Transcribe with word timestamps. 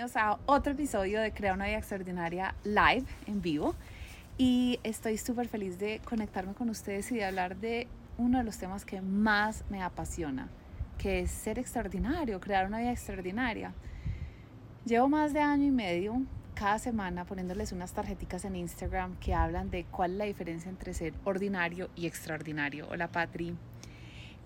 bienvenidos 0.00 0.16
a 0.16 0.38
otro 0.46 0.72
episodio 0.72 1.20
de 1.20 1.30
Crea 1.30 1.52
una 1.52 1.66
vida 1.66 1.76
extraordinaria 1.76 2.54
live 2.64 3.04
en 3.26 3.42
vivo. 3.42 3.74
Y 4.38 4.80
estoy 4.82 5.18
súper 5.18 5.46
feliz 5.46 5.78
de 5.78 6.00
conectarme 6.06 6.54
con 6.54 6.70
ustedes 6.70 7.12
y 7.12 7.16
de 7.16 7.26
hablar 7.26 7.56
de 7.56 7.86
uno 8.16 8.38
de 8.38 8.44
los 8.44 8.56
temas 8.56 8.86
que 8.86 9.02
más 9.02 9.62
me 9.68 9.82
apasiona, 9.82 10.48
que 10.96 11.20
es 11.20 11.30
ser 11.30 11.58
extraordinario, 11.58 12.40
crear 12.40 12.66
una 12.66 12.78
vida 12.78 12.92
extraordinaria. 12.92 13.74
Llevo 14.86 15.06
más 15.10 15.34
de 15.34 15.40
año 15.40 15.66
y 15.66 15.70
medio 15.70 16.22
cada 16.54 16.78
semana 16.78 17.26
poniéndoles 17.26 17.72
unas 17.72 17.92
tarjeticas 17.92 18.46
en 18.46 18.56
Instagram 18.56 19.16
que 19.16 19.34
hablan 19.34 19.70
de 19.70 19.84
cuál 19.84 20.12
es 20.12 20.16
la 20.16 20.24
diferencia 20.24 20.70
entre 20.70 20.94
ser 20.94 21.12
ordinario 21.24 21.90
y 21.94 22.06
extraordinario. 22.06 22.86
Hola 22.88 23.08
Patri. 23.08 23.54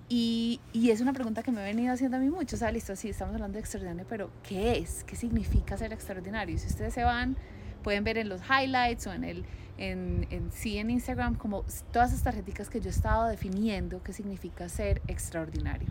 Y, 0.08 0.60
y, 0.72 0.90
es 0.90 1.00
una 1.00 1.14
pregunta 1.14 1.42
que 1.42 1.50
me 1.50 1.62
he 1.62 1.64
venido 1.64 1.92
haciendo 1.92 2.18
a 2.18 2.20
mí 2.20 2.28
mucho. 2.28 2.56
O 2.56 2.58
sea, 2.58 2.70
listo, 2.70 2.95
sí, 2.95 3.08
estamos 3.08 3.34
hablando 3.34 3.54
de 3.54 3.60
extraordinario, 3.60 4.04
pero 4.08 4.30
¿qué 4.42 4.78
es? 4.78 5.02
¿Qué 5.04 5.16
significa 5.16 5.78
ser 5.78 5.92
extraordinario? 5.92 6.58
Si 6.58 6.66
ustedes 6.66 6.92
se 6.92 7.04
van, 7.04 7.36
pueden 7.82 8.04
ver 8.04 8.18
en 8.18 8.28
los 8.28 8.42
highlights 8.42 9.06
o 9.06 9.12
en 9.12 9.24
el 9.24 9.45
en, 9.78 10.26
en 10.30 10.52
sí 10.52 10.78
en 10.78 10.90
Instagram 10.90 11.34
como 11.34 11.64
todas 11.92 12.12
esas 12.12 12.22
tarjeticas 12.22 12.68
que 12.68 12.80
yo 12.80 12.88
he 12.88 12.90
estado 12.90 13.26
definiendo 13.26 14.02
qué 14.02 14.12
significa 14.12 14.68
ser 14.68 15.00
extraordinario. 15.09 15.88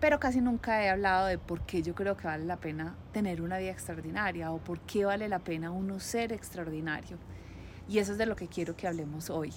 Pero 0.00 0.20
casi 0.20 0.40
nunca 0.40 0.82
he 0.84 0.90
hablado 0.90 1.26
de 1.26 1.38
por 1.38 1.62
qué 1.62 1.82
yo 1.82 1.94
creo 1.94 2.16
que 2.16 2.26
vale 2.26 2.44
la 2.44 2.56
pena 2.56 2.96
tener 3.12 3.40
una 3.40 3.56
vida 3.56 3.70
extraordinaria 3.70 4.50
o 4.52 4.58
por 4.58 4.80
qué 4.80 5.04
vale 5.04 5.28
la 5.28 5.38
pena 5.38 5.70
uno 5.70 6.00
ser 6.00 6.32
extraordinario. 6.32 7.18
Y 7.88 7.98
eso 7.98 8.12
es 8.12 8.18
de 8.18 8.26
lo 8.26 8.36
que 8.36 8.48
quiero 8.48 8.76
que 8.76 8.86
hablemos 8.86 9.30
hoy. 9.30 9.52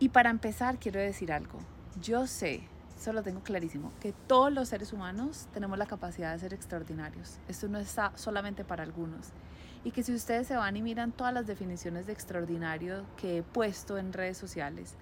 Y 0.00 0.08
para 0.08 0.30
empezar 0.30 0.78
quiero 0.78 0.98
decir 0.98 1.30
algo 1.30 1.58
yo 2.00 2.26
sé, 2.26 2.62
eso 2.98 3.12
lo 3.12 3.22
tengo 3.22 3.40
clarísimo, 3.40 3.92
que 4.00 4.12
todos 4.26 4.52
los 4.52 4.68
seres 4.68 4.92
humanos 4.92 5.48
tenemos 5.52 5.78
la 5.78 5.86
capacidad 5.86 6.32
de 6.32 6.38
ser 6.38 6.54
extraordinarios. 6.54 7.38
Esto 7.48 7.68
no 7.68 7.78
está 7.78 8.12
solamente 8.16 8.64
para 8.64 8.82
algunos. 8.82 9.28
Y 9.84 9.92
que 9.92 10.02
si 10.02 10.12
ustedes 10.12 10.46
se 10.46 10.56
van 10.56 10.76
y 10.76 10.82
miran 10.82 11.12
todas 11.12 11.32
las 11.32 11.46
definiciones 11.46 12.06
de 12.06 12.12
extraordinario 12.12 13.04
que 13.16 13.38
he 13.38 13.42
puesto 13.42 13.98
en 13.98 14.12
redes 14.12 14.36
sociales, 14.36 14.96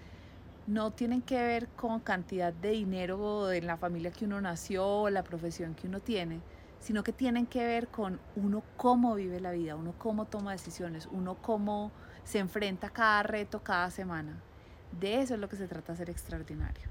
no 0.66 0.92
tienen 0.92 1.22
que 1.22 1.42
ver 1.42 1.68
con 1.68 2.00
cantidad 2.00 2.52
de 2.52 2.70
dinero 2.70 3.50
en 3.52 3.66
la 3.66 3.76
familia 3.76 4.10
que 4.10 4.24
uno 4.24 4.40
nació 4.40 4.86
o 4.86 5.10
la 5.10 5.22
profesión 5.22 5.74
que 5.74 5.88
uno 5.88 6.00
tiene, 6.00 6.40
sino 6.80 7.02
que 7.02 7.12
tienen 7.12 7.46
que 7.46 7.64
ver 7.64 7.88
con 7.88 8.20
uno 8.36 8.62
cómo 8.76 9.14
vive 9.14 9.40
la 9.40 9.52
vida, 9.52 9.76
uno 9.76 9.94
cómo 9.98 10.26
toma 10.26 10.52
decisiones, 10.52 11.08
uno 11.10 11.36
cómo 11.40 11.90
se 12.24 12.38
enfrenta 12.38 12.88
a 12.88 12.90
cada 12.90 13.22
reto 13.22 13.62
cada 13.62 13.90
semana. 13.90 14.40
De 15.00 15.20
eso 15.20 15.34
es 15.34 15.40
lo 15.40 15.48
que 15.48 15.56
se 15.56 15.66
trata 15.66 15.96
ser 15.96 16.10
extraordinario. 16.10 16.84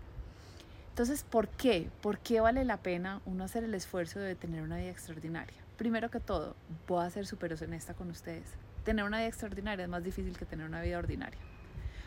Entonces, 0.89 1.23
¿por 1.23 1.47
qué? 1.47 1.89
¿Por 2.01 2.19
qué 2.19 2.39
vale 2.41 2.65
la 2.65 2.77
pena 2.77 3.21
uno 3.25 3.43
hacer 3.43 3.63
el 3.63 3.73
esfuerzo 3.73 4.19
de 4.19 4.35
tener 4.35 4.61
una 4.61 4.77
vida 4.77 4.89
extraordinaria? 4.89 5.57
Primero 5.77 6.11
que 6.11 6.19
todo, 6.19 6.55
voy 6.87 7.03
a 7.03 7.09
ser 7.09 7.25
súper 7.25 7.53
honesta 7.53 7.93
con 7.93 8.09
ustedes. 8.09 8.45
Tener 8.83 9.05
una 9.05 9.17
vida 9.17 9.27
extraordinaria 9.27 9.83
es 9.83 9.89
más 9.89 10.03
difícil 10.03 10.37
que 10.37 10.45
tener 10.45 10.67
una 10.67 10.81
vida 10.81 10.99
ordinaria. 10.99 11.39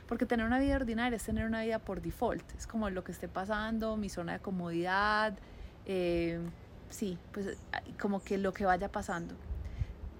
Porque 0.06 0.24
tener 0.24 0.46
una 0.46 0.60
vida 0.60 0.76
ordinaria 0.76 1.16
es 1.16 1.24
tener 1.24 1.46
una 1.46 1.62
vida 1.62 1.80
por 1.80 2.00
default. 2.00 2.44
Es 2.56 2.66
como 2.66 2.88
lo 2.90 3.02
que 3.02 3.10
esté 3.10 3.26
pasando, 3.26 3.96
mi 3.96 4.08
zona 4.08 4.34
de 4.34 4.38
comodidad. 4.38 5.36
Eh, 5.86 6.38
sí, 6.90 7.18
pues 7.32 7.56
como 7.98 8.22
que 8.22 8.38
lo 8.38 8.52
que 8.52 8.66
vaya 8.66 8.92
pasando 8.92 9.34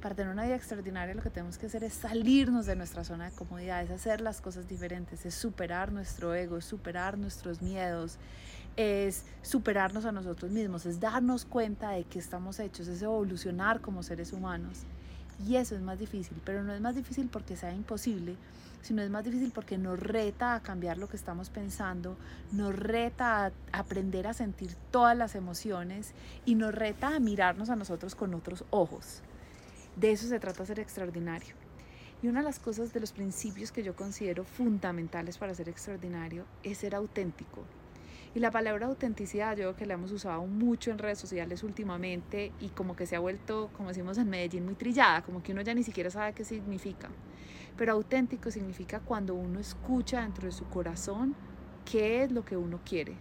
para 0.07 0.15
tener 0.15 0.33
una 0.33 0.45
vida 0.45 0.55
extraordinaria 0.55 1.17
lo 1.17 1.23
que 1.23 1.31
tenemos 1.31 1.59
que 1.59 1.67
hacer 1.67 1.83
es 1.83 1.93
salirnos 1.93 2.65
de 2.65 2.77
nuestra 2.77 3.03
zona 3.03 3.29
de 3.29 3.35
comodidad, 3.35 3.83
es 3.83 3.91
hacer 3.91 4.21
las 4.21 4.41
cosas 4.41 4.69
diferentes, 4.69 5.27
es 5.27 5.35
superar 5.35 5.91
nuestro 5.91 6.33
ego, 6.33 6.59
es 6.59 6.65
superar 6.65 7.19
nuestros 7.19 7.61
miedos, 7.61 8.17
es 8.77 9.25
superarnos 9.43 10.05
a 10.05 10.13
nosotros 10.13 10.53
mismos, 10.53 10.87
es 10.87 11.01
darnos 11.01 11.45
cuenta 11.45 11.91
de 11.91 12.05
que 12.05 12.21
estamos 12.21 12.61
hechos, 12.61 12.87
es 12.87 13.03
evolucionar 13.03 13.81
como 13.81 14.05
seres 14.05 14.33
humanos. 14.33 14.83
Y 15.45 15.57
eso 15.57 15.75
es 15.75 15.81
más 15.81 15.99
difícil, 15.99 16.41
pero 16.45 16.63
no 16.63 16.73
es 16.73 16.81
más 16.81 16.95
difícil 16.95 17.29
porque 17.29 17.57
sea 17.57 17.75
imposible, 17.75 18.37
sino 18.83 19.03
es 19.03 19.11
más 19.11 19.25
difícil 19.25 19.51
porque 19.53 19.77
nos 19.77 19.99
reta 19.99 20.55
a 20.55 20.61
cambiar 20.61 20.99
lo 20.99 21.09
que 21.09 21.17
estamos 21.17 21.51
pensando, 21.51 22.17
nos 22.53 22.77
reta 22.77 23.47
a 23.47 23.53
aprender 23.73 24.29
a 24.29 24.35
sentir 24.35 24.77
todas 24.93 25.17
las 25.17 25.35
emociones 25.35 26.13
y 26.45 26.55
nos 26.55 26.73
reta 26.73 27.17
a 27.17 27.19
mirarnos 27.19 27.71
a 27.71 27.75
nosotros 27.75 28.15
con 28.15 28.35
otros 28.35 28.65
ojos. 28.71 29.25
De 29.97 30.13
eso 30.13 30.29
se 30.29 30.39
trata 30.39 30.67
ser 30.67 30.79
extraordinario. 30.79 31.55
Y 32.23 32.29
una 32.29 32.41
de 32.41 32.45
las 32.45 32.59
cosas 32.59 32.93
de 32.93 33.01
los 33.01 33.13
principios 33.13 33.73
que 33.73 33.83
yo 33.83 33.97
considero 33.97 34.45
fundamentales 34.45 35.39
para 35.39 35.55
ser 35.55 35.71
extraordinario 35.71 36.45
es 36.63 36.79
ser 36.79 36.95
auténtico. 36.95 37.65
Y 38.35 38.41
la 38.41 38.51
palabra 38.51 38.89
autenticidad 38.89 39.53
yo 39.53 39.63
creo 39.63 39.77
que 39.77 39.87
la 39.87 39.95
hemos 39.95 40.13
usado 40.13 40.47
mucho 40.47 40.91
en 40.91 40.99
redes 40.99 41.19
sociales 41.19 41.63
últimamente 41.63 42.53
y 42.61 42.69
como 42.69 42.95
que 42.95 43.07
se 43.07 43.17
ha 43.17 43.21
vuelto, 43.21 43.71
como 43.75 43.89
decimos 43.89 44.19
en 44.19 44.29
Medellín, 44.29 44.67
muy 44.67 44.75
trillada, 44.75 45.23
como 45.23 45.43
que 45.43 45.53
uno 45.53 45.63
ya 45.63 45.73
ni 45.73 45.83
siquiera 45.83 46.11
sabe 46.11 46.35
qué 46.35 46.45
significa. 46.45 47.09
Pero 47.79 47.93
auténtico 47.93 48.51
significa 48.51 49.01
cuando 49.01 49.35
uno 49.35 49.59
escucha 49.61 50.21
dentro 50.21 50.45
de 50.45 50.53
su 50.53 50.67
corazón 50.67 51.35
qué 51.91 52.23
es 52.25 52.33
lo 52.33 52.45
que 52.45 52.59
uno 52.59 52.81
quiere, 52.85 53.15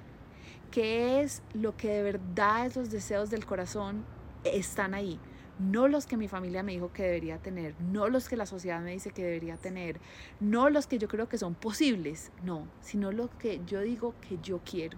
qué 0.72 1.22
es 1.22 1.41
lo 1.53 1.78
que 1.78 1.88
de 1.88 2.03
verdad 2.03 2.66
esos 2.66 2.90
deseos 2.90 3.30
del 3.30 3.46
corazón 3.46 4.03
están 4.44 4.94
ahí 4.94 5.18
no 5.59 5.88
los 5.88 6.05
que 6.05 6.17
mi 6.17 6.27
familia 6.27 6.63
me 6.63 6.73
dijo 6.73 6.91
que 6.91 7.03
debería 7.03 7.38
tener, 7.38 7.75
no 7.79 8.09
los 8.09 8.27
que 8.27 8.35
la 8.35 8.45
sociedad 8.45 8.81
me 8.81 8.91
dice 8.91 9.11
que 9.11 9.23
debería 9.23 9.57
tener, 9.57 9.99
no 10.39 10.69
los 10.69 10.88
que 10.88 10.97
yo 10.97 11.07
creo 11.07 11.29
que 11.29 11.38
son 11.38 11.55
posibles, 11.55 12.31
no, 12.43 12.67
sino 12.81 13.11
lo 13.11 13.29
que 13.38 13.61
yo 13.66 13.81
digo 13.81 14.13
que 14.27 14.38
yo 14.41 14.59
quiero. 14.69 14.97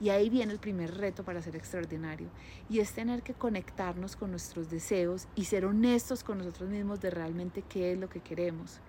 Y 0.00 0.08
ahí 0.08 0.30
viene 0.30 0.52
el 0.52 0.58
primer 0.58 0.96
reto 0.96 1.24
para 1.24 1.42
ser 1.42 1.54
extraordinario, 1.54 2.28
y 2.68 2.80
es 2.80 2.92
tener 2.92 3.22
que 3.22 3.34
conectarnos 3.34 4.16
con 4.16 4.30
nuestros 4.30 4.70
deseos 4.70 5.28
y 5.36 5.44
ser 5.44 5.64
honestos 5.64 6.24
con 6.24 6.38
nosotros 6.38 6.70
mismos 6.70 7.00
de 7.00 7.10
realmente 7.10 7.62
qué 7.62 7.92
es 7.92 7.98
lo 7.98 8.08
que 8.08 8.20
queremos. 8.20 8.80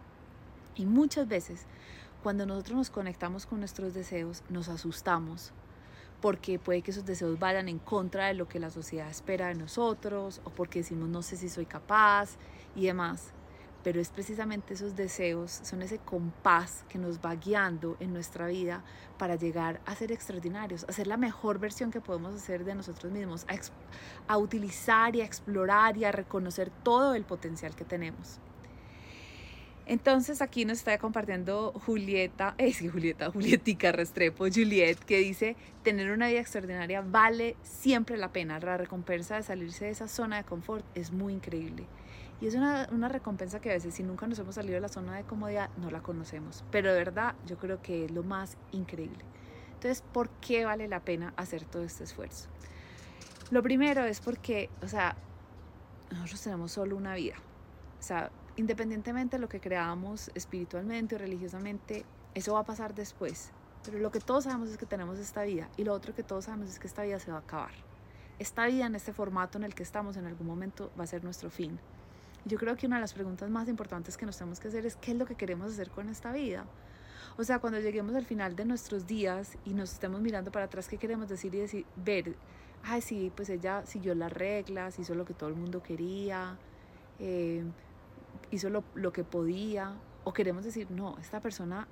Y 0.75 0.85
muchas 0.85 1.27
veces, 1.27 1.65
cuando 2.23 2.45
nosotros 2.45 2.77
nos 2.77 2.89
conectamos 2.89 3.45
con 3.45 3.59
nuestros 3.59 3.93
deseos, 3.93 4.43
nos 4.49 4.69
asustamos 4.69 5.53
porque 6.23 6.57
puede 6.57 6.81
que 6.81 6.91
esos 6.91 7.03
deseos 7.03 7.38
vayan 7.38 7.67
en 7.67 7.79
contra 7.79 8.28
de 8.28 8.34
lo 8.34 8.47
que 8.47 8.57
la 8.57 8.69
sociedad 8.69 9.09
espera 9.09 9.50
de 9.50 9.56
nosotros 9.56 10.39
o 10.45 10.51
porque 10.51 10.79
decimos 10.79 11.09
no 11.09 11.22
sé 11.22 11.35
si 11.35 11.50
soy 11.50 11.66
capaz 11.66 12.38
y 12.78 12.85
demás. 12.85 13.34
Pero 13.84 14.00
es 14.00 14.07
precisamente 14.09 14.73
esos 14.73 14.95
deseos, 14.95 15.51
son 15.51 15.81
ese 15.81 15.97
compás 15.97 16.85
que 16.88 16.97
nos 16.97 17.19
va 17.19 17.35
guiando 17.35 17.97
en 18.00 18.13
nuestra 18.13 18.47
vida 18.47 18.85
para 19.17 19.35
llegar 19.35 19.81
a 19.85 19.95
ser 19.95 20.13
extraordinarios, 20.13 20.85
a 20.88 20.94
ser 20.94 21.07
la 21.07 21.17
mejor 21.17 21.59
versión 21.59 21.91
que 21.91 22.00
podemos 22.00 22.33
hacer 22.35 22.63
de 22.63 22.75
nosotros 22.75 23.12
mismos, 23.12 23.45
a, 23.50 24.33
a 24.33 24.38
utilizar 24.38 25.17
y 25.17 25.19
a 25.19 25.25
explorar 25.25 25.97
y 25.97 26.06
a 26.06 26.13
reconocer 26.13 26.72
todo 26.83 27.16
el 27.16 27.25
potencial 27.25 27.75
que 27.75 27.83
tenemos. 27.83 28.39
Entonces 29.85 30.41
aquí 30.41 30.63
nos 30.66 30.77
está 30.77 30.97
compartiendo 30.97 31.73
Julieta, 31.85 32.55
es 32.57 32.79
que 32.79 32.89
Julieta, 32.89 33.31
Julietica 33.31 33.91
Restrepo, 33.91 34.45
Juliet, 34.45 34.97
que 34.99 35.17
dice, 35.19 35.55
tener 35.83 36.11
una 36.11 36.27
vida 36.27 36.39
extraordinaria 36.39 37.01
vale 37.01 37.55
siempre 37.63 38.17
la 38.17 38.31
pena. 38.31 38.59
La 38.59 38.77
recompensa 38.77 39.35
de 39.35 39.44
salirse 39.44 39.85
de 39.85 39.91
esa 39.91 40.07
zona 40.07 40.38
de 40.38 40.44
confort 40.44 40.85
es 40.95 41.11
muy 41.11 41.33
increíble. 41.33 41.85
Y 42.41 42.47
es 42.47 42.55
una, 42.55 42.88
una, 42.91 43.09
recompensa 43.09 43.61
que 43.61 43.69
a 43.69 43.73
veces 43.73 43.94
si 43.94 44.03
nunca 44.03 44.27
nos 44.27 44.39
hemos 44.39 44.55
salido 44.55 44.75
de 44.75 44.81
la 44.81 44.89
zona 44.89 45.16
de 45.16 45.23
comodidad 45.23 45.69
no 45.77 45.91
la 45.91 46.01
conocemos. 46.01 46.63
Pero 46.71 46.91
de 46.91 46.97
verdad 46.97 47.35
yo 47.45 47.57
creo 47.57 47.81
que 47.81 48.05
es 48.05 48.11
lo 48.11 48.23
más 48.23 48.57
increíble. 48.71 49.23
Entonces, 49.75 50.03
¿por 50.13 50.29
qué 50.29 50.65
vale 50.65 50.88
la 50.88 51.01
pena 51.01 51.33
hacer 51.35 51.65
todo 51.65 51.83
este 51.83 52.05
esfuerzo? 52.05 52.50
Lo 53.51 53.61
primero 53.61 54.03
es 54.05 54.21
porque, 54.21 54.69
o 54.81 54.88
sea, 54.88 55.15
nosotros 56.09 56.41
tenemos 56.41 56.71
solo 56.71 56.95
una 56.95 57.15
vida. 57.15 57.35
O 58.00 58.01
sea, 58.01 58.31
independientemente 58.55 59.37
de 59.37 59.41
lo 59.41 59.49
que 59.49 59.59
creamos 59.59 60.31
espiritualmente 60.35 61.15
o 61.15 61.17
religiosamente, 61.17 62.05
eso 62.33 62.53
va 62.53 62.59
a 62.59 62.65
pasar 62.65 62.94
después. 62.94 63.51
Pero 63.83 64.00
lo 64.00 64.11
que 64.11 64.19
todos 64.19 64.45
sabemos 64.45 64.69
es 64.69 64.77
que 64.77 64.85
tenemos 64.85 65.19
esta 65.19 65.44
vida 65.44 65.69
y 65.77 65.83
lo 65.83 65.94
otro 65.94 66.15
que 66.15 66.23
todos 66.23 66.45
sabemos 66.45 66.69
es 66.69 66.79
que 66.79 66.88
esta 66.88 67.03
vida 67.03 67.19
se 67.19 67.31
va 67.31 67.38
a 67.38 67.41
acabar. 67.41 67.71
Esta 68.39 68.65
vida 68.65 68.85
en 68.85 68.95
este 68.95 69.13
formato 69.13 69.57
en 69.57 69.63
el 69.63 69.75
que 69.75 69.83
estamos 69.83 70.17
en 70.17 70.25
algún 70.25 70.47
momento 70.47 70.91
va 71.00 71.03
a 71.03 71.07
ser 71.07 71.23
nuestro 71.23 71.50
fin. 71.50 71.79
Yo 72.45 72.57
creo 72.57 72.75
que 72.75 72.88
una 72.88 72.97
de 72.97 73.01
las 73.01 73.13
preguntas 73.13 73.50
más 73.50 73.67
importantes 73.67 74.17
que 74.17 74.25
nos 74.25 74.38
tenemos 74.38 74.59
que 74.59 74.67
hacer 74.67 74.85
es 74.85 74.95
qué 74.95 75.11
es 75.11 75.17
lo 75.17 75.25
que 75.25 75.35
queremos 75.35 75.71
hacer 75.71 75.89
con 75.89 76.09
esta 76.09 76.31
vida. 76.31 76.65
O 77.38 77.44
sea, 77.44 77.59
cuando 77.59 77.79
lleguemos 77.79 78.15
al 78.15 78.25
final 78.25 78.56
de 78.56 78.65
nuestros 78.65 79.07
días 79.07 79.57
y 79.65 79.73
nos 79.73 79.94
estemos 79.94 80.21
mirando 80.21 80.51
para 80.51 80.65
atrás, 80.65 80.88
¿qué 80.88 80.97
queremos 80.97 81.29
decir 81.29 81.53
y 81.56 81.59
decir, 81.59 81.85
ver, 81.95 82.35
ay, 82.83 83.01
sí, 83.01 83.31
pues 83.35 83.49
ella 83.49 83.85
siguió 83.85 84.13
las 84.13 84.31
reglas, 84.31 84.99
hizo 84.99 85.15
lo 85.15 85.25
que 85.25 85.33
todo 85.33 85.49
el 85.49 85.56
mundo 85.56 85.81
quería, 85.81 86.57
eh, 87.19 87.63
hizo 88.55 88.69
lo, 88.69 89.13
que 89.13 89.23
podía, 89.23 89.94
o 90.23 90.33
queremos 90.33 90.63
decir, 90.63 90.89
no, 90.91 91.17
esta 91.19 91.39
persona 91.39 91.88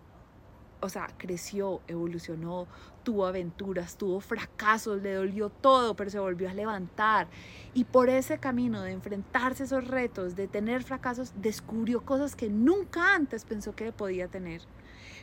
o 0.81 0.89
sea, 0.89 1.07
creció, 1.17 1.81
evolucionó, 1.87 2.67
tuvo 3.03 3.27
aventuras, 3.27 3.97
tuvo 3.97 4.19
fracasos, 4.19 5.01
le 5.01 5.13
dolió 5.13 5.49
todo, 5.49 5.95
pero 5.95 6.09
se 6.09 6.19
volvió 6.19 6.49
a 6.49 6.53
levantar. 6.53 7.27
Y 7.73 7.83
por 7.83 8.09
ese 8.09 8.39
camino 8.39 8.81
de 8.81 8.91
enfrentarse 8.91 9.63
a 9.63 9.65
esos 9.67 9.87
retos, 9.87 10.35
de 10.35 10.47
tener 10.47 10.83
fracasos, 10.83 11.33
descubrió 11.35 12.01
cosas 12.01 12.35
que 12.35 12.49
nunca 12.49 13.13
antes 13.13 13.45
pensó 13.45 13.75
que 13.75 13.91
podía 13.91 14.27
tener. 14.27 14.61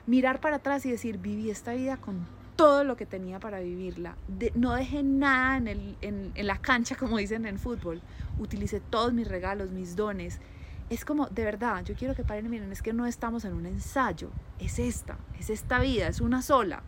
Mirar 0.07 0.41
para 0.41 0.57
atrás 0.57 0.87
y 0.87 0.91
decir, 0.93 1.19
viví 1.19 1.51
esta 1.51 1.73
vida 1.75 1.97
con 1.97 2.25
todo 2.55 2.83
lo 2.85 2.97
que 2.97 3.07
tenía 3.07 3.41
para 3.41 3.61
vivirla. 3.61 4.17
no 4.55 4.75
dejé 4.75 5.03
nada 5.03 5.57
en, 5.57 5.69
el, 5.69 5.97
en 6.01 6.47
la 6.47 6.59
cancha, 6.59 6.95
como 6.99 7.19
dicen 7.19 7.47
en 7.47 7.59
fútbol. 7.59 8.01
Utilicé 8.39 8.81
todos 8.81 9.13
mis 9.13 9.27
regalos, 9.27 9.71
mis 9.71 9.97
dones 9.97 10.41
es 10.91 11.05
como, 11.05 11.27
de 11.27 11.45
verdad, 11.45 11.85
yo 11.85 11.95
quiero 11.95 12.15
que 12.15 12.25
paren 12.25 12.49
miren, 12.49 12.73
es 12.73 12.83
que 12.83 12.93
no 12.93 13.07
estamos 13.07 13.45
en 13.45 13.53
un 13.53 13.67
ensayo, 13.67 14.31
es 14.59 14.79
esta, 14.79 15.19
es 15.39 15.51
esta 15.51 15.79
vida, 15.81 16.09
es 16.09 16.21
una 16.21 16.43
sola. 16.43 16.83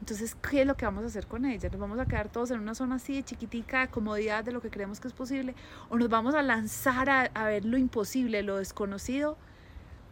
Entonces, 0.00 0.34
¿qué 0.34 0.62
es 0.62 0.66
lo 0.66 0.76
que 0.76 0.84
vamos 0.84 1.04
a 1.04 1.06
hacer 1.06 1.26
con 1.26 1.46
ella? 1.46 1.68
¿Nos 1.70 1.80
vamos 1.80 1.98
a 1.98 2.06
quedar 2.06 2.28
todos 2.28 2.50
en 2.50 2.60
una 2.60 2.74
zona 2.74 2.96
así 2.96 3.14
de 3.14 3.22
chiquitica, 3.22 3.80
de 3.80 3.88
comodidad 3.88 4.44
de 4.44 4.52
lo 4.52 4.60
que 4.60 4.70
creemos 4.70 5.00
que 5.00 5.08
es 5.08 5.14
posible? 5.14 5.54
¿O 5.88 5.96
nos 5.96 6.10
vamos 6.10 6.34
a 6.34 6.42
lanzar 6.42 7.08
a, 7.08 7.22
a 7.22 7.44
ver 7.46 7.64
lo 7.64 7.78
imposible, 7.78 8.42
lo 8.42 8.58
desconocido? 8.58 9.38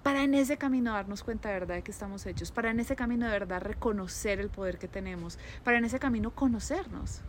Para 0.02 0.22
en 0.22 0.34
ese 0.34 0.56
camino 0.56 0.92
darnos 0.92 1.22
cuenta 1.22 1.50
de 1.50 1.60
verdad 1.60 1.74
de 1.74 1.82
que 1.82 1.90
estamos 1.90 2.24
hechos, 2.26 2.52
para 2.52 2.70
en 2.70 2.80
ese 2.80 2.96
camino 2.96 3.26
de 3.26 3.32
verdad 3.32 3.60
reconocer 3.60 4.40
el 4.40 4.48
poder 4.48 4.78
que 4.78 4.88
tenemos, 4.88 5.38
para 5.62 5.78
en 5.78 5.84
ese 5.84 5.98
camino 5.98 6.30
conocernos. 6.30 7.20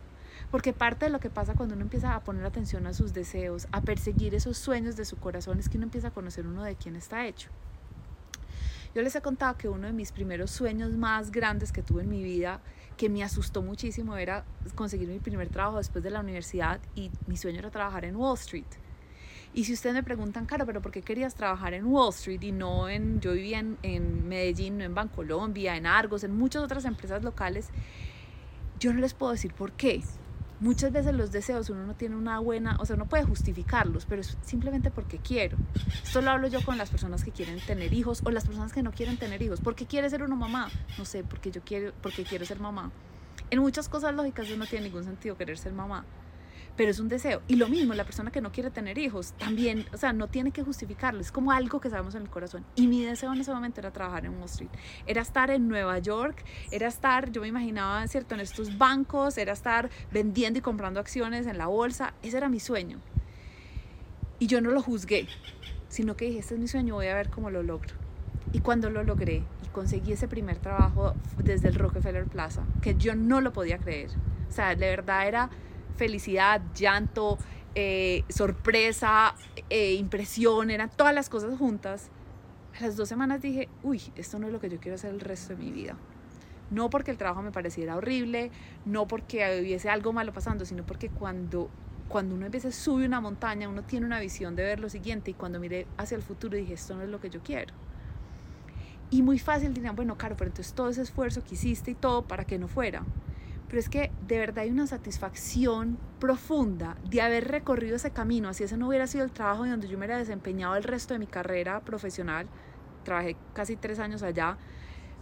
Porque 0.54 0.72
parte 0.72 1.06
de 1.06 1.10
lo 1.10 1.18
que 1.18 1.30
pasa 1.30 1.54
cuando 1.54 1.74
uno 1.74 1.82
empieza 1.82 2.14
a 2.14 2.20
poner 2.20 2.44
atención 2.44 2.86
a 2.86 2.94
sus 2.94 3.12
deseos, 3.12 3.66
a 3.72 3.80
perseguir 3.80 4.36
esos 4.36 4.56
sueños 4.56 4.94
de 4.94 5.04
su 5.04 5.16
corazón, 5.16 5.58
es 5.58 5.68
que 5.68 5.78
uno 5.78 5.86
empieza 5.86 6.06
a 6.06 6.10
conocer 6.12 6.46
uno 6.46 6.62
de 6.62 6.76
quién 6.76 6.94
está 6.94 7.26
hecho. 7.26 7.50
Yo 8.94 9.02
les 9.02 9.16
he 9.16 9.20
contado 9.20 9.58
que 9.58 9.68
uno 9.68 9.88
de 9.88 9.92
mis 9.92 10.12
primeros 10.12 10.52
sueños 10.52 10.92
más 10.92 11.32
grandes 11.32 11.72
que 11.72 11.82
tuve 11.82 12.02
en 12.02 12.08
mi 12.08 12.22
vida, 12.22 12.60
que 12.96 13.08
me 13.08 13.24
asustó 13.24 13.62
muchísimo, 13.62 14.16
era 14.16 14.44
conseguir 14.76 15.08
mi 15.08 15.18
primer 15.18 15.48
trabajo 15.48 15.78
después 15.78 16.04
de 16.04 16.10
la 16.10 16.20
universidad 16.20 16.78
y 16.94 17.10
mi 17.26 17.36
sueño 17.36 17.58
era 17.58 17.72
trabajar 17.72 18.04
en 18.04 18.14
Wall 18.14 18.38
Street. 18.38 18.62
Y 19.54 19.64
si 19.64 19.72
ustedes 19.72 19.96
me 19.96 20.04
preguntan, 20.04 20.46
Caro, 20.46 20.66
pero 20.66 20.80
¿por 20.80 20.92
qué 20.92 21.02
querías 21.02 21.34
trabajar 21.34 21.74
en 21.74 21.86
Wall 21.86 22.10
Street 22.10 22.42
y 22.42 22.52
no 22.52 22.88
en, 22.88 23.18
yo 23.18 23.32
vivía 23.32 23.58
en, 23.58 23.76
en 23.82 24.28
Medellín, 24.28 24.78
no 24.78 24.84
en 24.84 24.94
Bancolombia, 24.94 25.76
en 25.76 25.86
Argos, 25.86 26.22
en 26.22 26.32
muchas 26.32 26.62
otras 26.62 26.84
empresas 26.84 27.24
locales? 27.24 27.70
Yo 28.78 28.92
no 28.92 29.00
les 29.00 29.14
puedo 29.14 29.32
decir 29.32 29.52
por 29.52 29.72
qué, 29.72 30.00
Muchas 30.60 30.92
veces 30.92 31.14
los 31.14 31.32
deseos 31.32 31.68
uno 31.68 31.84
no 31.84 31.94
tiene 31.94 32.16
una 32.16 32.38
buena, 32.38 32.76
o 32.78 32.86
sea, 32.86 32.96
no 32.96 33.06
puede 33.06 33.24
justificarlos, 33.24 34.06
pero 34.06 34.20
es 34.20 34.38
simplemente 34.42 34.90
porque 34.90 35.18
quiero. 35.18 35.56
Esto 36.02 36.22
lo 36.22 36.30
hablo 36.30 36.48
yo 36.48 36.64
con 36.64 36.78
las 36.78 36.90
personas 36.90 37.24
que 37.24 37.32
quieren 37.32 37.58
tener 37.60 37.92
hijos 37.92 38.22
o 38.24 38.30
las 38.30 38.46
personas 38.46 38.72
que 38.72 38.82
no 38.82 38.92
quieren 38.92 39.16
tener 39.16 39.42
hijos. 39.42 39.60
¿Por 39.60 39.74
qué 39.74 39.86
quiere 39.86 40.08
ser 40.08 40.22
una 40.22 40.36
mamá? 40.36 40.70
No 40.96 41.04
sé, 41.04 41.24
porque 41.24 41.50
yo 41.50 41.60
quiero, 41.64 41.92
porque 42.02 42.24
quiero 42.24 42.44
ser 42.46 42.60
mamá. 42.60 42.90
En 43.50 43.60
muchas 43.60 43.88
cosas 43.88 44.14
lógicas 44.14 44.48
no 44.56 44.66
tiene 44.66 44.86
ningún 44.86 45.04
sentido 45.04 45.36
querer 45.36 45.58
ser 45.58 45.72
mamá 45.72 46.04
pero 46.76 46.90
es 46.90 46.98
un 46.98 47.08
deseo. 47.08 47.42
Y 47.48 47.56
lo 47.56 47.68
mismo, 47.68 47.94
la 47.94 48.04
persona 48.04 48.30
que 48.30 48.40
no 48.40 48.52
quiere 48.52 48.70
tener 48.70 48.98
hijos, 48.98 49.32
también, 49.38 49.86
o 49.92 49.96
sea, 49.96 50.12
no 50.12 50.28
tiene 50.28 50.50
que 50.50 50.62
justificarlo, 50.62 51.20
es 51.20 51.30
como 51.30 51.52
algo 51.52 51.80
que 51.80 51.90
sabemos 51.90 52.14
en 52.14 52.22
el 52.22 52.30
corazón. 52.30 52.64
Y 52.74 52.86
mi 52.86 53.04
deseo 53.04 53.32
en 53.32 53.40
ese 53.40 53.52
momento 53.52 53.80
era 53.80 53.92
trabajar 53.92 54.26
en 54.26 54.34
Wall 54.34 54.44
Street, 54.44 54.70
era 55.06 55.22
estar 55.22 55.50
en 55.50 55.68
Nueva 55.68 55.98
York, 55.98 56.44
era 56.70 56.88
estar, 56.88 57.30
yo 57.30 57.42
me 57.42 57.48
imaginaba, 57.48 58.06
¿cierto?, 58.08 58.34
en 58.34 58.40
estos 58.40 58.76
bancos, 58.78 59.38
era 59.38 59.52
estar 59.52 59.90
vendiendo 60.12 60.58
y 60.58 60.62
comprando 60.62 61.00
acciones 61.00 61.46
en 61.46 61.58
la 61.58 61.66
bolsa, 61.66 62.14
ese 62.22 62.36
era 62.36 62.48
mi 62.48 62.60
sueño. 62.60 62.98
Y 64.38 64.46
yo 64.46 64.60
no 64.60 64.70
lo 64.70 64.82
juzgué, 64.82 65.28
sino 65.88 66.16
que 66.16 66.26
dije, 66.26 66.40
este 66.40 66.54
es 66.54 66.60
mi 66.60 66.68
sueño, 66.68 66.94
voy 66.94 67.06
a 67.06 67.14
ver 67.14 67.30
cómo 67.30 67.50
lo 67.50 67.62
logro. 67.62 67.94
Y 68.52 68.60
cuando 68.60 68.90
lo 68.90 69.02
logré 69.04 69.42
y 69.64 69.68
conseguí 69.72 70.12
ese 70.12 70.28
primer 70.28 70.58
trabajo 70.58 71.14
desde 71.42 71.68
el 71.68 71.74
Rockefeller 71.76 72.24
Plaza, 72.24 72.62
que 72.82 72.94
yo 72.96 73.14
no 73.14 73.40
lo 73.40 73.52
podía 73.52 73.78
creer, 73.78 74.10
o 74.48 74.52
sea, 74.52 74.74
de 74.74 74.88
verdad 74.88 75.26
era 75.26 75.50
felicidad, 75.96 76.62
llanto, 76.74 77.38
eh, 77.74 78.24
sorpresa, 78.28 79.34
eh, 79.70 79.94
impresión, 79.94 80.70
eran 80.70 80.90
todas 80.90 81.14
las 81.14 81.28
cosas 81.28 81.56
juntas. 81.58 82.10
A 82.78 82.82
las 82.82 82.96
dos 82.96 83.08
semanas 83.08 83.42
dije, 83.42 83.68
uy, 83.82 84.00
esto 84.16 84.38
no 84.38 84.46
es 84.46 84.52
lo 84.52 84.60
que 84.60 84.68
yo 84.68 84.78
quiero 84.78 84.96
hacer 84.96 85.12
el 85.12 85.20
resto 85.20 85.54
de 85.54 85.62
mi 85.62 85.70
vida. 85.70 85.96
No 86.70 86.90
porque 86.90 87.10
el 87.10 87.18
trabajo 87.18 87.42
me 87.42 87.52
pareciera 87.52 87.96
horrible, 87.96 88.50
no 88.84 89.06
porque 89.06 89.60
hubiese 89.60 89.88
algo 89.88 90.12
malo 90.12 90.32
pasando, 90.32 90.64
sino 90.64 90.84
porque 90.84 91.08
cuando, 91.08 91.68
cuando 92.08 92.34
uno 92.34 92.46
a 92.46 92.70
subir 92.72 93.06
una 93.06 93.20
montaña, 93.20 93.68
uno 93.68 93.82
tiene 93.82 94.06
una 94.06 94.18
visión 94.18 94.56
de 94.56 94.64
ver 94.64 94.80
lo 94.80 94.88
siguiente 94.88 95.30
y 95.30 95.34
cuando 95.34 95.60
miré 95.60 95.86
hacia 95.96 96.16
el 96.16 96.22
futuro 96.22 96.56
dije, 96.56 96.74
esto 96.74 96.96
no 96.96 97.02
es 97.02 97.08
lo 97.08 97.20
que 97.20 97.30
yo 97.30 97.42
quiero. 97.42 97.74
Y 99.10 99.22
muy 99.22 99.38
fácil 99.38 99.74
dirían, 99.74 99.94
bueno, 99.94 100.16
claro, 100.16 100.36
pero 100.36 100.50
entonces 100.50 100.72
todo 100.74 100.88
ese 100.88 101.02
esfuerzo 101.02 101.44
que 101.44 101.54
hiciste 101.54 101.92
y 101.92 101.94
todo 101.94 102.22
para 102.22 102.44
que 102.44 102.58
no 102.58 102.66
fuera. 102.66 103.04
Pero 103.68 103.78
es 103.78 103.88
que 103.88 104.12
de 104.26 104.38
verdad 104.38 104.60
hay 104.60 104.70
una 104.70 104.86
satisfacción 104.86 105.98
profunda 106.20 106.96
de 107.08 107.20
haber 107.20 107.48
recorrido 107.48 107.96
ese 107.96 108.10
camino. 108.10 108.48
Así 108.48 108.64
ese 108.64 108.76
no 108.76 108.88
hubiera 108.88 109.06
sido 109.06 109.24
el 109.24 109.32
trabajo 109.32 109.66
donde 109.66 109.88
yo 109.88 109.98
me 109.98 110.06
hubiera 110.06 110.18
desempeñado 110.18 110.76
el 110.76 110.84
resto 110.84 111.14
de 111.14 111.18
mi 111.18 111.26
carrera 111.26 111.80
profesional. 111.80 112.46
Trabajé 113.04 113.36
casi 113.52 113.76
tres 113.76 113.98
años 113.98 114.22
allá, 114.22 114.58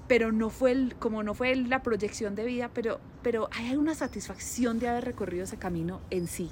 pero 0.09 0.33
no 0.33 0.51
fue 0.51 0.73
el, 0.73 0.97
como 0.97 1.23
no 1.23 1.35
fue 1.35 1.55
la 1.57 1.83
proyección 1.83 2.35
de 2.35 2.45
vida, 2.45 2.71
pero, 2.73 3.01
pero 3.23 3.49
hay 3.53 3.77
una 3.77 3.95
satisfacción 3.95 4.79
de 4.79 4.89
haber 4.89 5.05
recorrido 5.05 5.45
ese 5.45 5.57
camino 5.57 6.01
en 6.11 6.27
sí. 6.27 6.51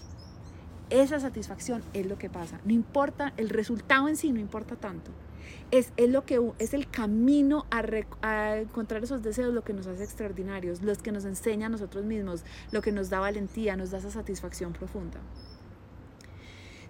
Esa 0.90 1.20
satisfacción 1.20 1.82
es 1.94 2.06
lo 2.06 2.18
que 2.18 2.28
pasa. 2.28 2.60
No 2.64 2.72
importa, 2.72 3.32
el 3.36 3.48
resultado 3.48 4.08
en 4.08 4.16
sí 4.16 4.32
no 4.32 4.40
importa 4.40 4.76
tanto 4.76 5.12
es, 5.70 5.92
lo 5.98 6.24
que, 6.24 6.40
es 6.58 6.74
el 6.74 6.88
camino 6.88 7.66
a, 7.70 7.82
a, 8.22 8.58
encontrar 8.58 9.04
esos 9.04 9.22
deseos 9.22 9.54
lo 9.54 9.62
que 9.62 9.72
nos 9.72 9.86
hace 9.86 10.02
extraordinarios, 10.02 10.82
los 10.82 10.98
que 10.98 11.12
nos 11.12 11.24
enseña 11.24 11.66
a 11.66 11.70
nosotros 11.70 12.04
mismos, 12.04 12.44
lo 12.72 12.82
que 12.82 12.92
nos 12.92 13.10
da 13.10 13.20
valentía, 13.20 13.76
nos 13.76 13.90
da 13.90 13.98
esa 13.98 14.10
satisfacción 14.10 14.72
profunda. 14.72 15.20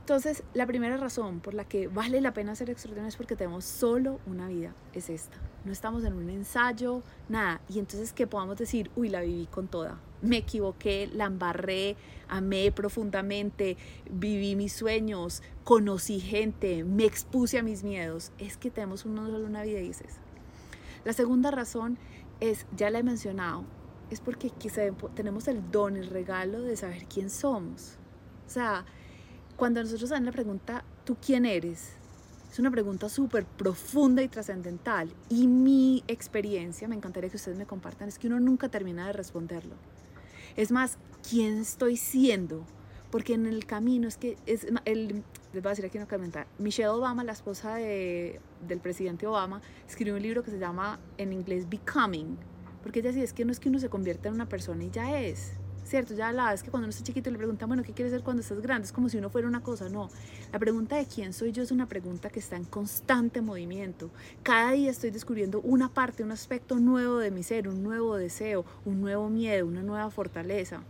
Entonces, 0.00 0.42
la 0.54 0.66
primera 0.66 0.96
razón 0.96 1.40
por 1.40 1.54
la 1.54 1.64
que 1.64 1.86
vale 1.86 2.20
la 2.20 2.32
pena 2.32 2.54
ser 2.56 2.68
extraordinario 2.68 3.08
es 3.08 3.16
porque 3.16 3.36
tenemos 3.36 3.64
solo 3.64 4.18
una 4.26 4.48
vida, 4.48 4.74
es 4.92 5.08
esta. 5.08 5.36
No 5.64 5.72
estamos 5.72 6.04
en 6.04 6.14
un 6.14 6.30
ensayo, 6.30 7.02
nada. 7.28 7.60
Y 7.68 7.78
entonces 7.78 8.12
que 8.12 8.26
podamos 8.26 8.56
decir, 8.56 8.90
uy, 8.96 9.08
la 9.08 9.20
viví 9.20 9.46
con 9.46 9.68
toda, 9.68 10.00
me 10.20 10.38
equivoqué, 10.38 11.08
la 11.12 11.26
embarré, 11.26 11.96
amé 12.28 12.72
profundamente, 12.72 13.76
viví 14.10 14.56
mis 14.56 14.72
sueños, 14.72 15.42
conocí 15.64 16.18
gente, 16.18 16.82
me 16.82 17.04
expuse 17.04 17.58
a 17.58 17.62
mis 17.62 17.84
miedos. 17.84 18.32
Es 18.38 18.56
que 18.56 18.70
tenemos 18.70 19.04
una 19.04 19.26
solo 19.26 19.46
una 19.46 19.62
vida, 19.62 19.78
dices. 19.78 20.16
La 21.04 21.12
segunda 21.12 21.50
razón 21.50 21.98
es, 22.40 22.66
ya 22.76 22.90
la 22.90 22.98
he 22.98 23.02
mencionado, 23.02 23.64
es 24.10 24.20
porque 24.20 24.50
tenemos 25.14 25.46
el 25.46 25.70
don, 25.70 25.96
el 25.96 26.08
regalo 26.08 26.62
de 26.62 26.76
saber 26.76 27.06
quién 27.06 27.30
somos. 27.30 27.96
O 28.46 28.50
sea, 28.50 28.84
cuando 29.60 29.82
nosotros 29.82 30.10
hacemos 30.10 30.24
la 30.24 30.32
pregunta, 30.32 30.84
¿tú 31.04 31.18
quién 31.20 31.44
eres? 31.44 31.90
Es 32.50 32.58
una 32.58 32.70
pregunta 32.70 33.10
súper 33.10 33.44
profunda 33.44 34.22
y 34.22 34.28
trascendental. 34.28 35.12
Y 35.28 35.48
mi 35.48 36.02
experiencia, 36.08 36.88
me 36.88 36.96
encantaría 36.96 37.28
que 37.28 37.36
ustedes 37.36 37.58
me 37.58 37.66
compartan, 37.66 38.08
es 38.08 38.18
que 38.18 38.28
uno 38.28 38.40
nunca 38.40 38.70
termina 38.70 39.06
de 39.06 39.12
responderlo. 39.12 39.74
Es 40.56 40.72
más, 40.72 40.96
¿quién 41.28 41.58
estoy 41.58 41.98
siendo? 41.98 42.64
Porque 43.10 43.34
en 43.34 43.44
el 43.44 43.66
camino 43.66 44.08
es 44.08 44.16
que, 44.16 44.38
es 44.46 44.66
el, 44.86 45.24
les 45.52 45.62
voy 45.62 45.66
a 45.66 45.68
decir 45.68 45.84
aquí 45.84 45.98
una 45.98 46.08
comentar, 46.08 46.46
Michelle 46.58 46.88
Obama, 46.88 47.22
la 47.22 47.32
esposa 47.32 47.74
de, 47.74 48.40
del 48.66 48.80
presidente 48.80 49.26
Obama, 49.26 49.60
escribió 49.86 50.14
un 50.14 50.22
libro 50.22 50.42
que 50.42 50.50
se 50.50 50.58
llama 50.58 50.98
en 51.18 51.34
inglés 51.34 51.68
Becoming, 51.68 52.38
porque 52.82 53.00
ella 53.00 53.10
decía, 53.10 53.24
es 53.24 53.34
que 53.34 53.44
no 53.44 53.52
es 53.52 53.60
que 53.60 53.68
uno 53.68 53.78
se 53.78 53.90
convierta 53.90 54.30
en 54.30 54.36
una 54.36 54.48
persona 54.48 54.84
y 54.84 54.90
ya 54.90 55.20
es, 55.20 55.52
¿cierto? 55.90 56.14
Ya 56.14 56.32
la 56.32 56.54
es 56.54 56.62
que 56.62 56.70
cuando 56.70 56.84
uno 56.86 56.90
está 56.90 57.02
chiquito 57.02 57.30
le 57.30 57.36
preguntan, 57.36 57.68
bueno, 57.68 57.82
¿qué 57.82 57.92
quieres 57.92 58.12
ser 58.12 58.22
cuando 58.22 58.42
estás 58.42 58.60
grande? 58.60 58.86
Es 58.86 58.92
como 58.92 59.08
si 59.08 59.18
uno 59.18 59.28
fuera 59.28 59.48
una 59.48 59.60
cosa, 59.60 59.88
no. 59.88 60.08
La 60.52 60.58
pregunta 60.58 60.96
de 60.96 61.04
quién 61.04 61.32
soy 61.32 61.50
yo 61.50 61.64
es 61.64 61.72
una 61.72 61.86
pregunta 61.86 62.30
que 62.30 62.38
está 62.38 62.56
en 62.56 62.64
constante 62.64 63.42
movimiento. 63.42 64.08
Cada 64.44 64.70
día 64.70 64.90
estoy 64.90 65.10
descubriendo 65.10 65.60
una 65.60 65.92
parte, 65.92 66.22
un 66.22 66.30
aspecto 66.30 66.76
nuevo 66.76 67.18
de 67.18 67.32
mi 67.32 67.42
ser, 67.42 67.66
un 67.66 67.82
nuevo 67.82 68.16
deseo, 68.16 68.64
un 68.84 69.00
nuevo 69.00 69.28
miedo, 69.28 69.66
una 69.66 69.82
nueva 69.82 70.10
fortaleza. 70.10 70.84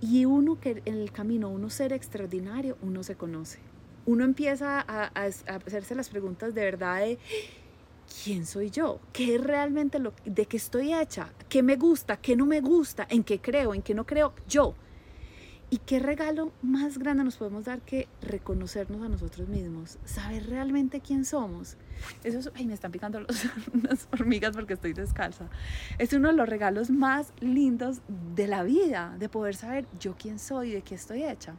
Y 0.00 0.24
uno 0.24 0.58
que 0.58 0.82
en 0.86 0.94
el 0.94 1.12
camino, 1.12 1.50
uno 1.50 1.68
ser 1.68 1.92
extraordinario, 1.92 2.78
uno 2.80 3.02
se 3.02 3.16
conoce. 3.16 3.58
Uno 4.06 4.24
empieza 4.24 4.80
a, 4.80 5.12
a 5.14 5.24
hacerse 5.26 5.94
las 5.94 6.08
preguntas 6.08 6.54
de 6.54 6.64
verdad 6.64 7.00
de 7.00 7.18
quién 8.22 8.46
soy 8.46 8.70
yo, 8.70 9.00
qué 9.12 9.36
es 9.36 9.40
realmente 9.42 9.98
lo 9.98 10.12
de 10.24 10.46
qué 10.46 10.56
estoy 10.56 10.92
hecha, 10.94 11.32
qué 11.48 11.62
me 11.62 11.76
gusta, 11.76 12.16
qué 12.16 12.36
no 12.36 12.46
me 12.46 12.60
gusta, 12.60 13.06
en 13.08 13.24
qué 13.24 13.40
creo, 13.40 13.74
en 13.74 13.82
qué 13.82 13.94
no 13.94 14.04
creo 14.04 14.34
yo. 14.48 14.74
Y 15.72 15.78
qué 15.78 16.00
regalo 16.00 16.50
más 16.62 16.98
grande 16.98 17.22
nos 17.22 17.36
podemos 17.36 17.64
dar 17.64 17.80
que 17.80 18.08
reconocernos 18.22 19.02
a 19.02 19.08
nosotros 19.08 19.48
mismos, 19.48 19.98
saber 20.04 20.48
realmente 20.48 21.00
quién 21.00 21.24
somos. 21.24 21.76
Eso 22.24 22.40
es, 22.40 22.50
ay, 22.56 22.66
me 22.66 22.74
están 22.74 22.90
picando 22.90 23.20
los, 23.20 23.46
unas 23.72 24.08
hormigas 24.12 24.56
porque 24.56 24.74
estoy 24.74 24.94
descalza. 24.94 25.48
Es 25.98 26.12
uno 26.12 26.28
de 26.28 26.34
los 26.34 26.48
regalos 26.48 26.90
más 26.90 27.32
lindos 27.38 28.00
de 28.34 28.48
la 28.48 28.64
vida, 28.64 29.14
de 29.20 29.28
poder 29.28 29.54
saber 29.54 29.86
yo 30.00 30.16
quién 30.18 30.40
soy, 30.40 30.72
de 30.72 30.82
qué 30.82 30.96
estoy 30.96 31.22
hecha. 31.22 31.54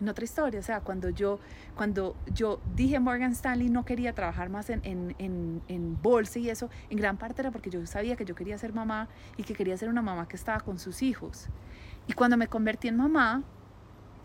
En 0.00 0.08
otra 0.08 0.24
historia. 0.24 0.60
O 0.60 0.62
sea, 0.62 0.80
cuando 0.80 1.10
yo, 1.10 1.38
cuando 1.74 2.16
yo 2.32 2.60
dije 2.74 3.00
Morgan 3.00 3.32
Stanley 3.32 3.68
no 3.68 3.84
quería 3.84 4.14
trabajar 4.14 4.48
más 4.48 4.70
en, 4.70 4.80
en, 4.84 5.14
en, 5.18 5.62
en, 5.68 6.00
bolsa 6.02 6.38
y 6.38 6.50
eso, 6.50 6.70
en 6.90 6.98
gran 6.98 7.16
parte 7.16 7.42
era 7.42 7.50
porque 7.50 7.70
yo 7.70 7.84
sabía 7.86 8.16
que 8.16 8.24
yo 8.24 8.34
quería 8.34 8.58
ser 8.58 8.72
mamá 8.72 9.08
y 9.36 9.42
que 9.42 9.54
quería 9.54 9.76
ser 9.76 9.88
una 9.88 10.02
mamá 10.02 10.28
que 10.28 10.36
estaba 10.36 10.60
con 10.60 10.78
sus 10.78 11.02
hijos. 11.02 11.48
Y 12.06 12.12
cuando 12.12 12.36
me 12.36 12.48
convertí 12.48 12.88
en 12.88 12.96
mamá, 12.96 13.42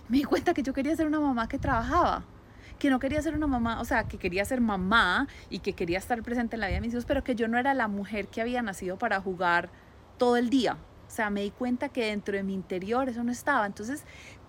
me 0.07 0.17
di 0.17 0.23
cuenta 0.23 0.53
que 0.53 0.63
yo 0.63 0.73
quería 0.73 0.95
ser 0.95 1.07
una 1.07 1.19
mamá 1.19 1.47
que 1.47 1.57
trabajaba 1.57 2.25
que 2.81 2.89
no 2.89 2.97
quería 2.97 3.21
ser 3.21 3.35
una 3.35 3.45
mamá, 3.45 3.79
o 3.79 3.85
sea, 3.85 4.05
que 4.05 4.17
quería 4.17 4.43
ser 4.43 4.59
mamá 4.59 5.27
y 5.51 5.59
que 5.59 5.73
quería 5.73 5.99
estar 5.99 6.23
presente 6.23 6.55
en 6.55 6.61
la 6.61 6.67
vida 6.67 6.77
de 6.77 6.81
mis 6.81 6.93
hijos, 6.93 7.05
pero 7.05 7.23
que 7.23 7.35
yo 7.35 7.47
no 7.47 7.59
era 7.59 7.75
la 7.75 7.87
mujer 7.87 8.27
que 8.27 8.41
había 8.41 8.63
nacido 8.63 8.97
para 8.97 9.21
jugar 9.21 9.69
todo 10.17 10.35
el 10.35 10.49
día. 10.49 10.77
O 11.07 11.11
sea, 11.13 11.29
me 11.29 11.41
di 11.41 11.51
cuenta 11.51 11.89
que 11.89 12.07
dentro 12.07 12.35
de 12.35 12.41
mi 12.41 12.55
interior 12.55 13.07
eso 13.07 13.23
no 13.23 13.31
estaba. 13.31 13.67
Entonces, 13.67 14.03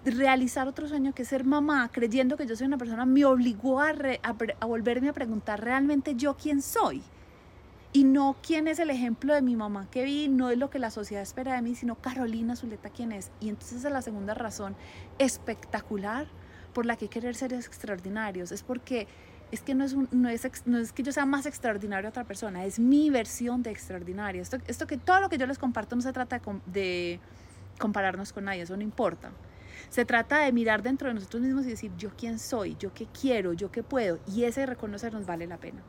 realizar 0.04 0.68
otro 0.68 0.88
sueño 0.88 1.14
que 1.14 1.24
ser 1.24 1.44
mamá, 1.44 1.90
creyendo 1.92 2.36
que 2.36 2.46
yo 2.46 2.56
soy 2.56 2.66
una 2.66 2.78
persona, 2.78 3.06
me 3.06 3.24
obligó 3.24 3.80
a, 3.80 3.92
a, 4.22 4.66
volverme 4.66 5.08
a 5.08 5.12
preguntar 5.12 5.62
realmente 5.62 6.14
yo 6.14 6.36
quién 6.36 6.62
soy. 6.62 7.02
Y 7.94 8.04
no 8.04 8.36
quién 8.42 8.68
es 8.68 8.78
el 8.78 8.88
ejemplo 8.88 9.34
de 9.34 9.42
mi 9.42 9.54
mamá 9.54 9.86
que 9.90 10.02
vi, 10.04 10.26
no 10.28 10.48
es 10.48 10.56
lo 10.56 10.70
que 10.70 10.78
la 10.78 10.90
sociedad 10.90 11.22
espera 11.22 11.54
de 11.54 11.60
mí, 11.60 11.74
sino 11.74 11.94
Carolina 11.96 12.56
Zuleta 12.56 12.88
quién 12.88 13.12
es. 13.12 13.30
Y 13.38 13.50
entonces 13.50 13.84
es 13.84 13.92
la 13.92 14.00
segunda 14.00 14.32
razón 14.32 14.74
espectacular 15.18 16.26
por 16.72 16.86
la 16.86 16.96
que 16.96 17.08
querer 17.08 17.34
ser 17.34 17.52
extraordinarios. 17.52 18.50
Es 18.50 18.62
porque 18.62 19.06
es 19.50 19.60
que 19.60 19.74
no 19.74 19.84
es, 19.84 19.94
no, 19.94 20.30
es, 20.30 20.66
no 20.66 20.78
es 20.78 20.92
que 20.92 21.02
yo 21.02 21.12
sea 21.12 21.26
más 21.26 21.44
extraordinario 21.44 22.08
a 22.08 22.10
otra 22.10 22.24
persona, 22.24 22.64
es 22.64 22.78
mi 22.78 23.10
versión 23.10 23.62
de 23.62 23.70
extraordinario. 23.70 24.40
Esto, 24.40 24.56
esto 24.66 24.86
que 24.86 24.96
todo 24.96 25.20
lo 25.20 25.28
que 25.28 25.36
yo 25.36 25.46
les 25.46 25.58
comparto 25.58 25.94
no 25.94 26.00
se 26.00 26.14
trata 26.14 26.38
de, 26.38 26.60
de 26.64 27.20
compararnos 27.78 28.32
con 28.32 28.44
nadie, 28.46 28.62
eso 28.62 28.74
no 28.74 28.82
importa. 28.82 29.30
Se 29.88 30.04
trata 30.04 30.40
de 30.40 30.52
mirar 30.52 30.82
dentro 30.82 31.08
de 31.08 31.14
nosotros 31.14 31.42
mismos 31.42 31.66
y 31.66 31.70
decir, 31.70 31.92
yo 31.96 32.10
quién 32.16 32.38
soy, 32.38 32.76
yo 32.78 32.92
qué 32.92 33.06
quiero, 33.06 33.52
yo 33.52 33.70
qué 33.70 33.82
puedo. 33.82 34.18
Y 34.26 34.44
ese 34.44 34.66
reconocernos 34.66 35.26
vale 35.26 35.46
la 35.46 35.58
pena. 35.58 35.82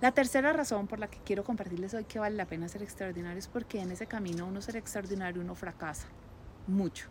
La 0.00 0.10
tercera 0.10 0.52
razón 0.52 0.88
por 0.88 0.98
la 0.98 1.08
que 1.08 1.20
quiero 1.24 1.44
compartirles 1.44 1.94
hoy 1.94 2.04
que 2.04 2.18
vale 2.18 2.36
la 2.36 2.46
pena 2.46 2.68
ser 2.68 2.82
extraordinario 2.82 3.38
es 3.38 3.46
porque 3.46 3.80
en 3.80 3.92
ese 3.92 4.06
camino 4.06 4.46
uno 4.46 4.60
ser 4.60 4.76
extraordinario 4.76 5.40
uno 5.40 5.54
fracasa 5.54 6.08
mucho. 6.66 7.06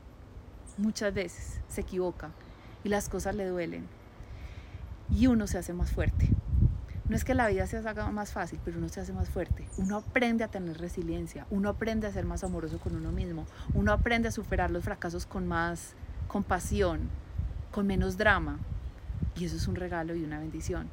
Muchas 0.77 1.13
veces 1.13 1.61
se 1.69 1.81
equivoca 1.81 2.31
y 2.83 2.89
las 2.89 3.07
cosas 3.07 3.35
le 3.35 3.45
duelen. 3.45 3.87
Y 5.09 5.27
uno 5.27 5.47
se 5.47 5.57
hace 5.57 5.71
más 5.71 5.91
fuerte. 5.91 6.29
No 7.11 7.17
es 7.17 7.25
que 7.25 7.33
la 7.33 7.49
vida 7.49 7.67
se 7.67 7.75
haga 7.75 8.09
más 8.09 8.31
fácil, 8.31 8.57
pero 8.63 8.77
uno 8.77 8.87
se 8.87 9.01
hace 9.01 9.11
más 9.11 9.29
fuerte. 9.29 9.67
Uno 9.75 9.97
aprende 9.97 10.45
a 10.45 10.47
tener 10.47 10.77
resiliencia, 10.77 11.45
uno 11.49 11.67
aprende 11.67 12.07
a 12.07 12.11
ser 12.13 12.23
más 12.23 12.41
amoroso 12.45 12.79
con 12.79 12.95
uno 12.95 13.11
mismo, 13.11 13.45
uno 13.73 13.91
aprende 13.91 14.29
a 14.29 14.31
superar 14.31 14.71
los 14.71 14.85
fracasos 14.85 15.25
con 15.25 15.45
más 15.45 15.91
compasión, 16.29 17.09
con 17.69 17.85
menos 17.85 18.15
drama. 18.15 18.59
Y 19.35 19.43
eso 19.43 19.57
es 19.57 19.67
un 19.67 19.75
regalo 19.75 20.15
y 20.15 20.23
una 20.23 20.39
bendición. 20.39 20.87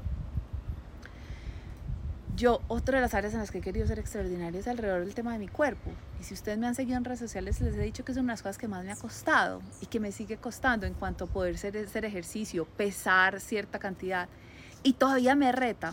Yo, 2.34 2.62
otra 2.66 2.96
de 2.96 3.02
las 3.02 3.14
áreas 3.14 3.32
en 3.34 3.38
las 3.38 3.52
que 3.52 3.58
he 3.58 3.60
querido 3.60 3.86
ser 3.86 4.00
extraordinaria 4.00 4.58
es 4.58 4.66
alrededor 4.66 5.04
del 5.04 5.14
tema 5.14 5.34
de 5.34 5.38
mi 5.38 5.46
cuerpo. 5.46 5.92
Y 6.20 6.24
si 6.24 6.34
ustedes 6.34 6.58
me 6.58 6.66
han 6.66 6.74
seguido 6.74 6.98
en 6.98 7.04
redes 7.04 7.20
sociales, 7.20 7.60
les 7.60 7.76
he 7.76 7.82
dicho 7.82 8.04
que 8.04 8.10
es 8.10 8.18
una 8.18 8.32
de 8.32 8.32
las 8.32 8.42
cosas 8.42 8.58
que 8.58 8.66
más 8.66 8.84
me 8.84 8.90
ha 8.90 8.96
costado 8.96 9.62
y 9.80 9.86
que 9.86 10.00
me 10.00 10.10
sigue 10.10 10.36
costando 10.36 10.84
en 10.84 10.94
cuanto 10.94 11.26
a 11.26 11.28
poder 11.28 11.54
hacer 11.54 12.04
ejercicio, 12.04 12.64
pesar 12.64 13.38
cierta 13.38 13.78
cantidad 13.78 14.28
y 14.82 14.94
todavía 14.94 15.34
me 15.34 15.52
reta. 15.52 15.92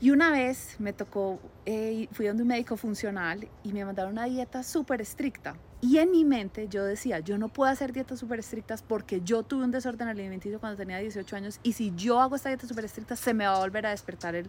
Y 0.00 0.10
una 0.10 0.30
vez 0.30 0.76
me 0.78 0.92
tocó, 0.92 1.40
eh, 1.66 2.08
fui 2.12 2.26
donde 2.26 2.42
un 2.42 2.48
médico 2.48 2.76
funcional 2.76 3.48
y 3.64 3.72
me 3.72 3.84
mandaron 3.84 4.12
una 4.12 4.26
dieta 4.26 4.62
súper 4.62 5.00
estricta. 5.00 5.56
Y 5.80 5.98
en 5.98 6.12
mi 6.12 6.24
mente 6.24 6.68
yo 6.68 6.84
decía, 6.84 7.18
yo 7.18 7.36
no 7.36 7.48
puedo 7.48 7.70
hacer 7.70 7.92
dietas 7.92 8.20
súper 8.20 8.38
estrictas 8.38 8.82
porque 8.82 9.20
yo 9.22 9.42
tuve 9.42 9.64
un 9.64 9.72
desorden 9.72 10.06
alimenticio 10.06 10.60
cuando 10.60 10.76
tenía 10.76 10.98
18 10.98 11.36
años 11.36 11.60
y 11.64 11.72
si 11.72 11.92
yo 11.96 12.20
hago 12.20 12.36
esta 12.36 12.48
dieta 12.48 12.66
súper 12.66 12.84
estricta 12.84 13.16
se 13.16 13.34
me 13.34 13.46
va 13.46 13.56
a 13.56 13.58
volver 13.58 13.86
a 13.86 13.90
despertar 13.90 14.36
el, 14.36 14.48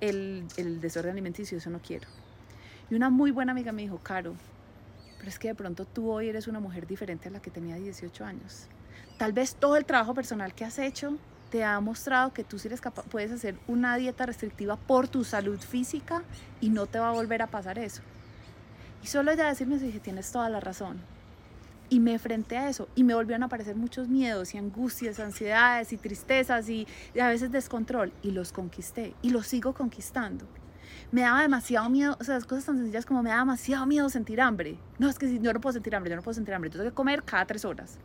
el, 0.00 0.44
el 0.56 0.80
desorden 0.80 1.12
alimenticio, 1.12 1.58
eso 1.58 1.70
no 1.70 1.80
quiero. 1.80 2.08
Y 2.90 2.94
una 2.94 3.08
muy 3.10 3.30
buena 3.30 3.52
amiga 3.52 3.70
me 3.70 3.82
dijo, 3.82 3.98
Caro, 3.98 4.34
pero 5.18 5.28
es 5.28 5.38
que 5.38 5.48
de 5.48 5.54
pronto 5.54 5.84
tú 5.84 6.10
hoy 6.10 6.28
eres 6.28 6.48
una 6.48 6.58
mujer 6.58 6.86
diferente 6.86 7.28
a 7.28 7.32
la 7.32 7.40
que 7.40 7.50
tenía 7.50 7.76
18 7.76 8.24
años. 8.24 8.66
Tal 9.16 9.32
vez 9.32 9.54
todo 9.54 9.76
el 9.76 9.84
trabajo 9.84 10.14
personal 10.14 10.54
que 10.54 10.64
has 10.64 10.78
hecho 10.78 11.18
te 11.50 11.64
ha 11.64 11.80
mostrado 11.80 12.32
que 12.32 12.44
tú 12.44 12.58
sí 12.58 12.68
eres 12.68 12.80
capaz, 12.80 13.04
puedes 13.04 13.32
hacer 13.32 13.58
una 13.66 13.96
dieta 13.96 14.26
restrictiva 14.26 14.76
por 14.76 15.08
tu 15.08 15.24
salud 15.24 15.58
física 15.58 16.22
y 16.60 16.70
no 16.70 16.86
te 16.86 16.98
va 16.98 17.10
a 17.10 17.12
volver 17.12 17.42
a 17.42 17.46
pasar 17.46 17.78
eso. 17.78 18.02
Y 19.02 19.06
solo 19.06 19.30
ella 19.30 19.46
decirme 19.46 19.78
dije, 19.78 20.00
tienes 20.00 20.30
toda 20.32 20.48
la 20.48 20.60
razón. 20.60 21.00
Y 21.90 22.00
me 22.00 22.12
enfrenté 22.12 22.58
a 22.58 22.68
eso 22.68 22.88
y 22.94 23.02
me 23.02 23.14
volvieron 23.14 23.42
a 23.42 23.46
aparecer 23.46 23.74
muchos 23.74 24.08
miedos 24.08 24.54
y 24.54 24.58
angustias, 24.58 25.18
ansiedades 25.20 25.92
y 25.92 25.96
tristezas 25.96 26.68
y, 26.68 26.86
y 27.14 27.20
a 27.20 27.28
veces 27.28 27.50
descontrol 27.50 28.12
y 28.22 28.32
los 28.32 28.52
conquisté 28.52 29.14
y 29.22 29.30
los 29.30 29.46
sigo 29.46 29.72
conquistando. 29.72 30.46
Me 31.10 31.22
daba 31.22 31.40
demasiado 31.40 31.88
miedo, 31.88 32.16
o 32.20 32.24
sea, 32.24 32.34
las 32.34 32.44
cosas 32.44 32.66
tan 32.66 32.76
sencillas 32.76 33.06
como 33.06 33.22
me 33.22 33.30
daba 33.30 33.40
demasiado 33.40 33.86
miedo 33.86 34.10
sentir 34.10 34.42
hambre. 34.42 34.78
No, 34.98 35.08
es 35.08 35.18
que 35.18 35.26
si 35.26 35.40
yo 35.40 35.54
no 35.54 35.60
puedo 35.60 35.72
sentir 35.72 35.96
hambre, 35.96 36.10
yo 36.10 36.16
no 36.16 36.22
puedo 36.22 36.34
sentir 36.34 36.52
hambre, 36.52 36.68
yo 36.68 36.78
tengo 36.78 36.90
que 36.90 36.94
comer 36.94 37.22
cada 37.22 37.46
tres 37.46 37.64
horas. 37.64 37.98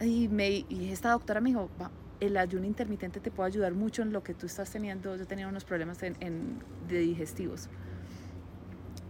Y, 0.00 0.26
me, 0.26 0.64
y 0.68 0.90
esta 0.90 1.12
doctora 1.12 1.40
me 1.40 1.50
dijo, 1.50 1.70
el 2.20 2.36
ayuno 2.36 2.66
intermitente 2.66 3.20
te 3.20 3.30
puede 3.30 3.48
ayudar 3.48 3.74
mucho 3.74 4.02
en 4.02 4.12
lo 4.12 4.22
que 4.22 4.34
tú 4.34 4.46
estás 4.46 4.70
teniendo. 4.70 5.16
Yo 5.16 5.26
tenía 5.26 5.48
unos 5.48 5.64
problemas 5.64 6.02
en, 6.02 6.58
de 6.88 6.98
digestivos. 6.98 7.68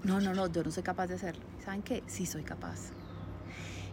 No, 0.02 0.20
no, 0.20 0.34
no, 0.34 0.50
yo 0.50 0.62
no 0.62 0.70
soy 0.70 0.82
capaz 0.82 1.08
de 1.08 1.14
hacerlo. 1.14 1.44
¿Saben 1.64 1.82
qué? 1.82 2.02
Sí 2.06 2.26
soy 2.26 2.42
capaz. 2.42 2.92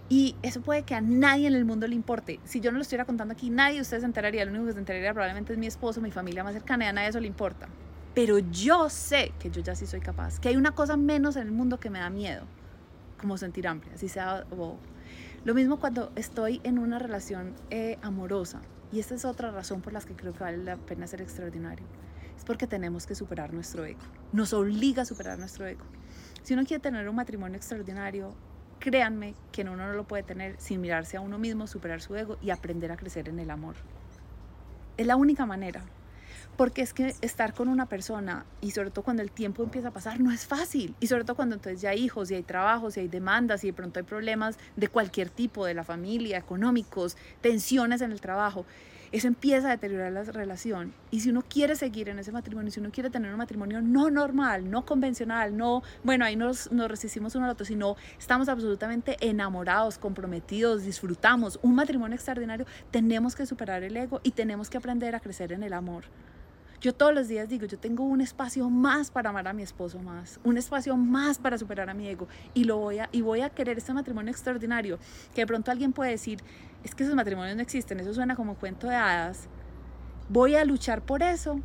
Y 0.09 0.35
eso 0.43 0.61
puede 0.61 0.83
que 0.83 0.95
a 0.95 1.01
nadie 1.01 1.47
en 1.47 1.55
el 1.55 1.65
mundo 1.65 1.87
le 1.87 1.95
importe. 1.95 2.39
Si 2.43 2.59
yo 2.59 2.71
no 2.71 2.77
lo 2.77 2.81
estuviera 2.81 3.05
contando 3.05 3.33
aquí, 3.33 3.49
nadie 3.49 3.75
de 3.75 3.81
ustedes 3.81 4.01
se 4.01 4.05
enteraría. 4.05 4.45
Lo 4.45 4.51
único 4.51 4.67
que 4.67 4.73
se 4.73 4.79
enteraría 4.79 5.13
probablemente 5.13 5.53
es 5.53 5.59
mi 5.59 5.67
esposo, 5.67 6.01
mi 6.01 6.11
familia 6.11 6.43
más 6.43 6.53
cercana, 6.53 6.85
y 6.85 6.87
a 6.87 6.93
nadie 6.93 7.09
eso 7.09 7.19
le 7.19 7.27
importa. 7.27 7.67
Pero 8.13 8.37
yo 8.37 8.89
sé 8.89 9.31
que 9.39 9.49
yo 9.49 9.61
ya 9.61 9.75
sí 9.75 9.87
soy 9.87 10.01
capaz. 10.01 10.39
Que 10.39 10.49
hay 10.49 10.55
una 10.55 10.73
cosa 10.73 10.97
menos 10.97 11.35
en 11.35 11.43
el 11.43 11.51
mundo 11.51 11.79
que 11.79 11.89
me 11.89 11.99
da 11.99 12.09
miedo, 12.09 12.43
como 13.19 13.37
sentir 13.37 13.67
hambre, 13.67 13.89
así 13.95 14.07
sea. 14.07 14.45
Lo 15.45 15.53
mismo 15.53 15.79
cuando 15.79 16.11
estoy 16.15 16.61
en 16.63 16.79
una 16.79 16.99
relación 16.99 17.53
eh, 17.69 17.97
amorosa 18.01 18.61
y 18.93 18.99
esta 18.99 19.15
es 19.15 19.25
otra 19.25 19.49
razón 19.49 19.81
por 19.81 19.91
la 19.91 20.01
que 20.01 20.13
creo 20.15 20.33
que 20.33 20.43
vale 20.43 20.57
la 20.57 20.77
pena 20.77 21.07
ser 21.07 21.19
extraordinario. 21.21 21.83
Es 22.37 22.43
porque 22.43 22.67
tenemos 22.67 23.07
que 23.07 23.15
superar 23.15 23.51
nuestro 23.51 23.85
ego. 23.85 24.01
Nos 24.31 24.53
obliga 24.53 25.01
a 25.01 25.05
superar 25.05 25.39
nuestro 25.39 25.65
ego. 25.65 25.83
Si 26.43 26.53
uno 26.53 26.63
quiere 26.63 26.79
tener 26.79 27.09
un 27.09 27.15
matrimonio 27.15 27.57
extraordinario, 27.57 28.35
créanme 28.77 29.33
que 29.51 29.63
uno 29.63 29.75
no 29.75 29.93
lo 29.93 30.03
puede 30.03 30.21
tener 30.21 30.57
sin 30.59 30.79
mirarse 30.79 31.17
a 31.17 31.21
uno 31.21 31.39
mismo, 31.39 31.65
superar 31.65 32.01
su 32.01 32.15
ego 32.15 32.37
y 32.39 32.51
aprender 32.51 32.91
a 32.91 32.97
crecer 32.97 33.29
en 33.29 33.39
el 33.39 33.49
amor. 33.49 33.75
Es 34.97 35.07
la 35.07 35.15
única 35.15 35.47
manera. 35.47 35.83
Porque 36.57 36.81
es 36.81 36.93
que 36.93 37.15
estar 37.21 37.53
con 37.53 37.67
una 37.67 37.87
persona 37.87 38.45
y 38.61 38.71
sobre 38.71 38.91
todo 38.91 39.03
cuando 39.03 39.23
el 39.23 39.31
tiempo 39.31 39.63
empieza 39.63 39.89
a 39.89 39.91
pasar 39.91 40.19
no 40.19 40.31
es 40.31 40.45
fácil. 40.45 40.95
Y 40.99 41.07
sobre 41.07 41.23
todo 41.23 41.35
cuando 41.35 41.55
entonces 41.55 41.81
ya 41.81 41.91
hay 41.91 42.03
hijos 42.03 42.31
y 42.31 42.35
hay 42.35 42.43
trabajos 42.43 42.97
y 42.97 43.01
hay 43.01 43.07
demandas 43.07 43.63
y 43.63 43.67
de 43.67 43.73
pronto 43.73 43.99
hay 43.99 44.05
problemas 44.05 44.57
de 44.75 44.87
cualquier 44.87 45.29
tipo, 45.29 45.65
de 45.65 45.73
la 45.73 45.83
familia, 45.83 46.37
económicos, 46.37 47.17
tensiones 47.41 48.01
en 48.01 48.11
el 48.11 48.21
trabajo. 48.21 48.65
Eso 49.13 49.27
empieza 49.27 49.67
a 49.67 49.71
deteriorar 49.71 50.11
la 50.11 50.23
relación. 50.23 50.91
Y 51.11 51.19
si 51.19 51.29
uno 51.29 51.43
quiere 51.47 51.75
seguir 51.75 52.09
en 52.09 52.17
ese 52.17 52.31
matrimonio, 52.31 52.71
si 52.71 52.79
uno 52.79 52.89
quiere 52.89 53.11
tener 53.11 53.31
un 53.31 53.37
matrimonio 53.37 53.79
no 53.79 54.09
normal, 54.09 54.71
no 54.71 54.87
convencional, 54.87 55.55
no, 55.55 55.83
bueno, 56.03 56.25
ahí 56.25 56.35
nos, 56.35 56.71
nos 56.71 56.89
resistimos 56.89 57.35
uno 57.35 57.45
al 57.45 57.51
otro, 57.51 57.63
sino 57.63 57.95
estamos 58.17 58.49
absolutamente 58.49 59.17
enamorados, 59.21 59.99
comprometidos, 59.99 60.83
disfrutamos, 60.83 61.59
un 61.61 61.75
matrimonio 61.75 62.15
extraordinario, 62.15 62.65
tenemos 62.89 63.35
que 63.35 63.45
superar 63.45 63.83
el 63.83 63.95
ego 63.95 64.19
y 64.23 64.31
tenemos 64.31 64.71
que 64.71 64.79
aprender 64.79 65.13
a 65.13 65.19
crecer 65.19 65.51
en 65.51 65.61
el 65.61 65.73
amor. 65.73 66.05
Yo 66.83 66.93
todos 66.93 67.13
los 67.13 67.29
días 67.29 67.47
digo, 67.47 67.65
yo 67.65 67.79
tengo 67.79 68.03
un 68.03 68.19
espacio 68.19 68.69
más 68.69 69.09
para 69.09 69.29
amar 69.29 69.47
a 69.47 69.53
mi 69.53 69.63
esposo 69.63 69.99
más, 69.99 70.37
un 70.43 70.57
espacio 70.57 70.97
más 70.97 71.37
para 71.37 71.57
superar 71.57 71.89
a 71.89 71.93
mi 71.93 72.09
ego 72.09 72.27
y 72.53 72.65
lo 72.65 72.75
voy 72.75 72.99
a 72.99 73.07
y 73.13 73.21
voy 73.21 73.39
a 73.39 73.49
querer 73.49 73.77
este 73.77 73.93
matrimonio 73.93 74.29
extraordinario, 74.29 74.99
que 75.33 75.43
de 75.43 75.47
pronto 75.47 75.71
alguien 75.71 75.93
puede 75.93 76.11
decir, 76.11 76.41
es 76.83 76.93
que 76.93 77.03
esos 77.03 77.15
matrimonios 77.15 77.55
no 77.55 77.61
existen, 77.61 78.01
eso 78.01 78.13
suena 78.13 78.35
como 78.35 78.55
cuento 78.55 78.89
de 78.89 78.97
hadas. 78.97 79.47
Voy 80.27 80.55
a 80.55 80.65
luchar 80.65 81.01
por 81.01 81.23
eso, 81.23 81.61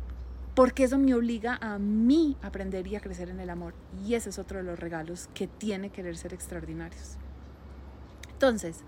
porque 0.55 0.85
eso 0.85 0.97
me 0.97 1.13
obliga 1.13 1.59
a 1.59 1.77
mí 1.79 2.37
a 2.41 2.47
aprender 2.47 2.87
y 2.87 2.95
a 2.95 3.01
crecer 3.01 3.27
en 3.27 3.41
el 3.41 3.49
amor. 3.49 3.73
Y 4.07 4.13
ese 4.13 4.29
es 4.29 4.39
otro 4.39 4.59
de 4.59 4.63
los 4.63 4.79
regalos 4.79 5.29
que 5.33 5.47
tiene 5.47 5.89
querer 5.89 6.15
ser 6.15 6.33
extraordinarios. 6.33 7.17
Entonces, 8.31 8.85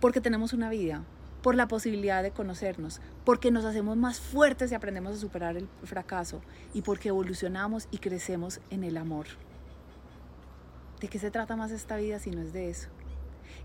porque 0.00 0.22
tenemos 0.22 0.54
una 0.54 0.70
vida, 0.70 1.04
por 1.42 1.54
la 1.54 1.68
posibilidad 1.68 2.22
de 2.22 2.30
conocernos, 2.30 3.00
porque 3.24 3.50
nos 3.50 3.64
hacemos 3.64 3.96
más 3.96 4.20
fuertes 4.20 4.72
y 4.72 4.74
aprendemos 4.74 5.14
a 5.14 5.20
superar 5.20 5.56
el 5.56 5.68
fracaso 5.84 6.40
y 6.74 6.82
porque 6.82 7.08
evolucionamos 7.08 7.88
y 7.90 7.98
crecemos 7.98 8.60
en 8.70 8.84
el 8.84 8.96
amor. 8.96 9.26
¿De 11.00 11.08
qué 11.08 11.18
se 11.18 11.30
trata 11.30 11.56
más 11.56 11.70
esta 11.70 11.96
vida 11.96 12.18
si 12.18 12.30
no 12.30 12.42
es 12.42 12.52
de 12.52 12.70
eso? 12.70 12.88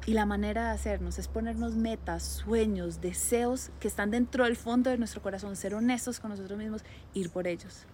Y 0.06 0.14
la 0.14 0.26
manera 0.26 0.66
de 0.66 0.72
hacernos 0.72 1.18
es 1.18 1.28
ponernos 1.28 1.76
metas, 1.76 2.24
sueños, 2.24 3.02
deseos 3.02 3.72
que 3.80 3.88
están 3.88 4.12
dentro 4.12 4.44
del 4.44 4.56
fondo 4.56 4.90
de 4.90 4.98
nuestro 4.98 5.22
corazón, 5.22 5.56
ser 5.56 5.74
honestos 5.74 6.20
con 6.20 6.30
nosotros 6.30 6.58
mismos, 6.60 6.84
ir 7.14 7.30
por 7.32 7.48
ellos. 7.48 7.86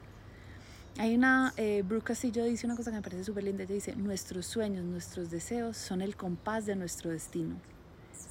Hay 0.98 1.16
una, 1.16 1.54
eh, 1.56 1.84
Brooke 1.86 2.08
Castillo 2.08 2.44
dice 2.44 2.66
una 2.66 2.76
cosa 2.76 2.92
que 2.92 2.98
me 2.98 3.04
parece 3.04 3.24
súper 3.24 3.44
linda, 3.44 3.64
ella 3.64 3.76
dice, 3.76 3.96
nuestros 3.96 4.46
sueños, 4.48 4.84
nuestros 4.84 5.30
deseos 5.30 5.78
son 5.78 6.02
el 6.02 6.18
compás 6.18 6.66
de 6.66 6.76
nuestro 6.76 7.12
destino 7.12 7.56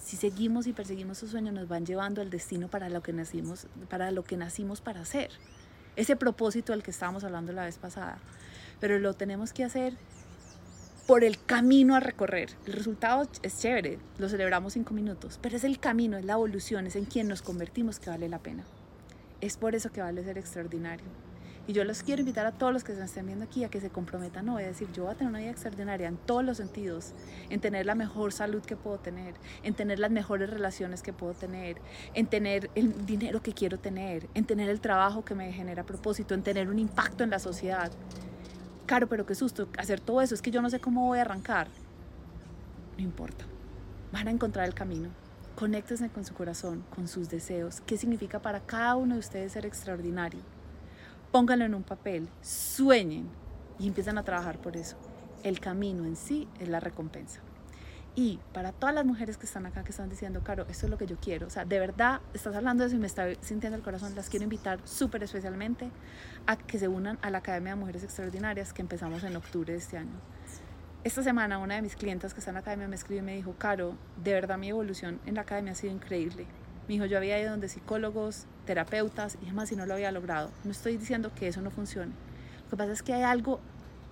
si 0.08 0.16
seguimos 0.16 0.66
y 0.66 0.72
perseguimos 0.72 1.18
esos 1.18 1.32
sueños, 1.32 1.52
nos 1.52 1.68
van 1.68 1.84
llevando 1.84 2.22
al 2.22 2.30
destino 2.30 2.68
para 2.68 2.88
lo 2.88 3.02
que 3.02 3.12
nacimos 3.12 3.66
para, 3.90 4.10
lo 4.10 4.24
que 4.24 4.38
nacimos 4.38 4.80
para 4.80 5.02
hacer. 5.02 5.30
Ese 5.96 6.16
propósito 6.16 6.72
del 6.72 6.82
que 6.82 6.92
estábamos 6.92 7.24
hablando 7.24 7.52
la 7.52 7.66
vez 7.66 7.76
pasada. 7.76 8.16
Pero 8.80 8.98
lo 8.98 9.12
tenemos 9.12 9.52
que 9.52 9.64
hacer 9.64 9.92
por 11.06 11.24
el 11.24 11.44
camino 11.44 11.94
a 11.94 12.00
recorrer. 12.00 12.48
El 12.64 12.72
resultado 12.72 13.28
es 13.42 13.60
chévere, 13.60 13.98
lo 14.16 14.30
celebramos 14.30 14.72
cinco 14.72 14.94
minutos, 14.94 15.38
pero 15.42 15.58
es 15.58 15.64
el 15.64 15.78
camino, 15.78 16.16
es 16.16 16.24
la 16.24 16.32
evolución, 16.32 16.86
es 16.86 16.96
en 16.96 17.04
quien 17.04 17.28
nos 17.28 17.42
convertimos 17.42 18.00
que 18.00 18.08
vale 18.08 18.30
la 18.30 18.38
pena. 18.38 18.64
Es 19.42 19.58
por 19.58 19.74
eso 19.74 19.92
que 19.92 20.00
vale 20.00 20.24
ser 20.24 20.38
extraordinario. 20.38 21.04
Y 21.68 21.74
yo 21.74 21.84
los 21.84 22.02
quiero 22.02 22.20
invitar 22.20 22.46
a 22.46 22.52
todos 22.52 22.72
los 22.72 22.82
que 22.82 22.94
se 22.94 23.04
estén 23.04 23.26
viendo 23.26 23.44
aquí 23.44 23.62
a 23.62 23.68
que 23.68 23.78
se 23.78 23.90
comprometan 23.90 24.46
no 24.46 24.52
voy 24.52 24.62
a 24.62 24.68
decir, 24.68 24.90
yo 24.92 25.04
voy 25.04 25.12
a 25.12 25.16
tener 25.16 25.28
una 25.28 25.40
vida 25.40 25.50
extraordinaria 25.50 26.08
en 26.08 26.16
todos 26.16 26.42
los 26.42 26.56
sentidos, 26.56 27.12
en 27.50 27.60
tener 27.60 27.84
la 27.84 27.94
mejor 27.94 28.32
salud 28.32 28.62
que 28.62 28.74
puedo 28.74 28.96
tener, 28.96 29.34
en 29.62 29.74
tener 29.74 29.98
las 29.98 30.10
mejores 30.10 30.48
relaciones 30.48 31.02
que 31.02 31.12
puedo 31.12 31.34
tener, 31.34 31.76
en 32.14 32.26
tener 32.26 32.70
el 32.74 33.04
dinero 33.04 33.42
que 33.42 33.52
quiero 33.52 33.78
tener, 33.78 34.30
en 34.32 34.46
tener 34.46 34.70
el 34.70 34.80
trabajo 34.80 35.26
que 35.26 35.34
me 35.34 35.52
genera 35.52 35.84
propósito, 35.84 36.32
en 36.32 36.42
tener 36.42 36.70
un 36.70 36.78
impacto 36.78 37.22
en 37.22 37.28
la 37.28 37.38
sociedad. 37.38 37.92
Claro, 38.86 39.06
pero 39.06 39.26
qué 39.26 39.34
susto 39.34 39.68
hacer 39.76 40.00
todo 40.00 40.22
eso, 40.22 40.34
es 40.34 40.40
que 40.40 40.50
yo 40.50 40.62
no 40.62 40.70
sé 40.70 40.80
cómo 40.80 41.06
voy 41.06 41.18
a 41.18 41.22
arrancar. 41.22 41.68
No 42.96 43.04
importa, 43.04 43.44
van 44.10 44.26
a 44.26 44.30
encontrar 44.30 44.66
el 44.66 44.72
camino. 44.72 45.10
Conéctense 45.54 46.08
con 46.08 46.24
su 46.24 46.32
corazón, 46.32 46.82
con 46.96 47.08
sus 47.08 47.28
deseos. 47.28 47.82
¿Qué 47.82 47.98
significa 47.98 48.40
para 48.40 48.60
cada 48.60 48.96
uno 48.96 49.16
de 49.16 49.20
ustedes 49.20 49.52
ser 49.52 49.66
extraordinario? 49.66 50.40
Pónganlo 51.30 51.64
en 51.64 51.74
un 51.74 51.82
papel, 51.82 52.28
sueñen 52.40 53.28
y 53.78 53.86
empiezan 53.86 54.18
a 54.18 54.24
trabajar 54.24 54.58
por 54.58 54.76
eso. 54.76 54.96
El 55.42 55.60
camino 55.60 56.04
en 56.04 56.16
sí 56.16 56.48
es 56.58 56.68
la 56.68 56.80
recompensa. 56.80 57.40
Y 58.14 58.40
para 58.52 58.72
todas 58.72 58.92
las 58.92 59.04
mujeres 59.04 59.36
que 59.36 59.46
están 59.46 59.64
acá, 59.66 59.84
que 59.84 59.92
están 59.92 60.08
diciendo, 60.08 60.42
Caro, 60.42 60.66
esto 60.68 60.86
es 60.86 60.90
lo 60.90 60.98
que 60.98 61.06
yo 61.06 61.16
quiero, 61.20 61.46
o 61.46 61.50
sea, 61.50 61.64
de 61.64 61.78
verdad 61.78 62.20
estás 62.34 62.56
hablando 62.56 62.82
de 62.82 62.88
eso 62.88 62.96
y 62.96 62.98
me 62.98 63.06
está 63.06 63.32
sintiendo 63.40 63.76
el 63.76 63.84
corazón, 63.84 64.12
las 64.16 64.28
quiero 64.28 64.42
invitar 64.42 64.80
súper 64.82 65.22
especialmente 65.22 65.88
a 66.46 66.56
que 66.56 66.80
se 66.80 66.88
unan 66.88 67.18
a 67.22 67.30
la 67.30 67.38
Academia 67.38 67.74
de 67.74 67.80
Mujeres 67.80 68.02
Extraordinarias 68.02 68.72
que 68.72 68.82
empezamos 68.82 69.22
en 69.22 69.36
octubre 69.36 69.72
de 69.72 69.78
este 69.78 69.98
año. 69.98 70.20
Esta 71.04 71.22
semana 71.22 71.58
una 71.58 71.76
de 71.76 71.82
mis 71.82 71.94
clientas 71.94 72.34
que 72.34 72.40
está 72.40 72.50
en 72.50 72.54
la 72.54 72.60
academia 72.60 72.88
me 72.88 72.96
escribió 72.96 73.22
y 73.22 73.24
me 73.24 73.36
dijo, 73.36 73.54
Caro, 73.56 73.94
de 74.16 74.32
verdad 74.32 74.58
mi 74.58 74.68
evolución 74.70 75.20
en 75.24 75.36
la 75.36 75.42
academia 75.42 75.70
ha 75.72 75.76
sido 75.76 75.92
increíble. 75.92 76.46
Me 76.88 76.94
dijo, 76.94 77.04
yo 77.04 77.18
había 77.18 77.38
ido 77.38 77.50
donde 77.50 77.68
psicólogos, 77.68 78.46
terapeutas 78.64 79.36
y 79.42 79.46
demás 79.46 79.70
y 79.72 79.76
no 79.76 79.84
lo 79.84 79.94
había 79.94 80.10
logrado. 80.10 80.50
No 80.64 80.70
estoy 80.70 80.96
diciendo 80.96 81.30
que 81.34 81.48
eso 81.48 81.60
no 81.60 81.70
funcione. 81.70 82.12
Lo 82.64 82.70
que 82.70 82.76
pasa 82.76 82.92
es 82.92 83.02
que 83.02 83.12
hay 83.12 83.22
algo 83.22 83.60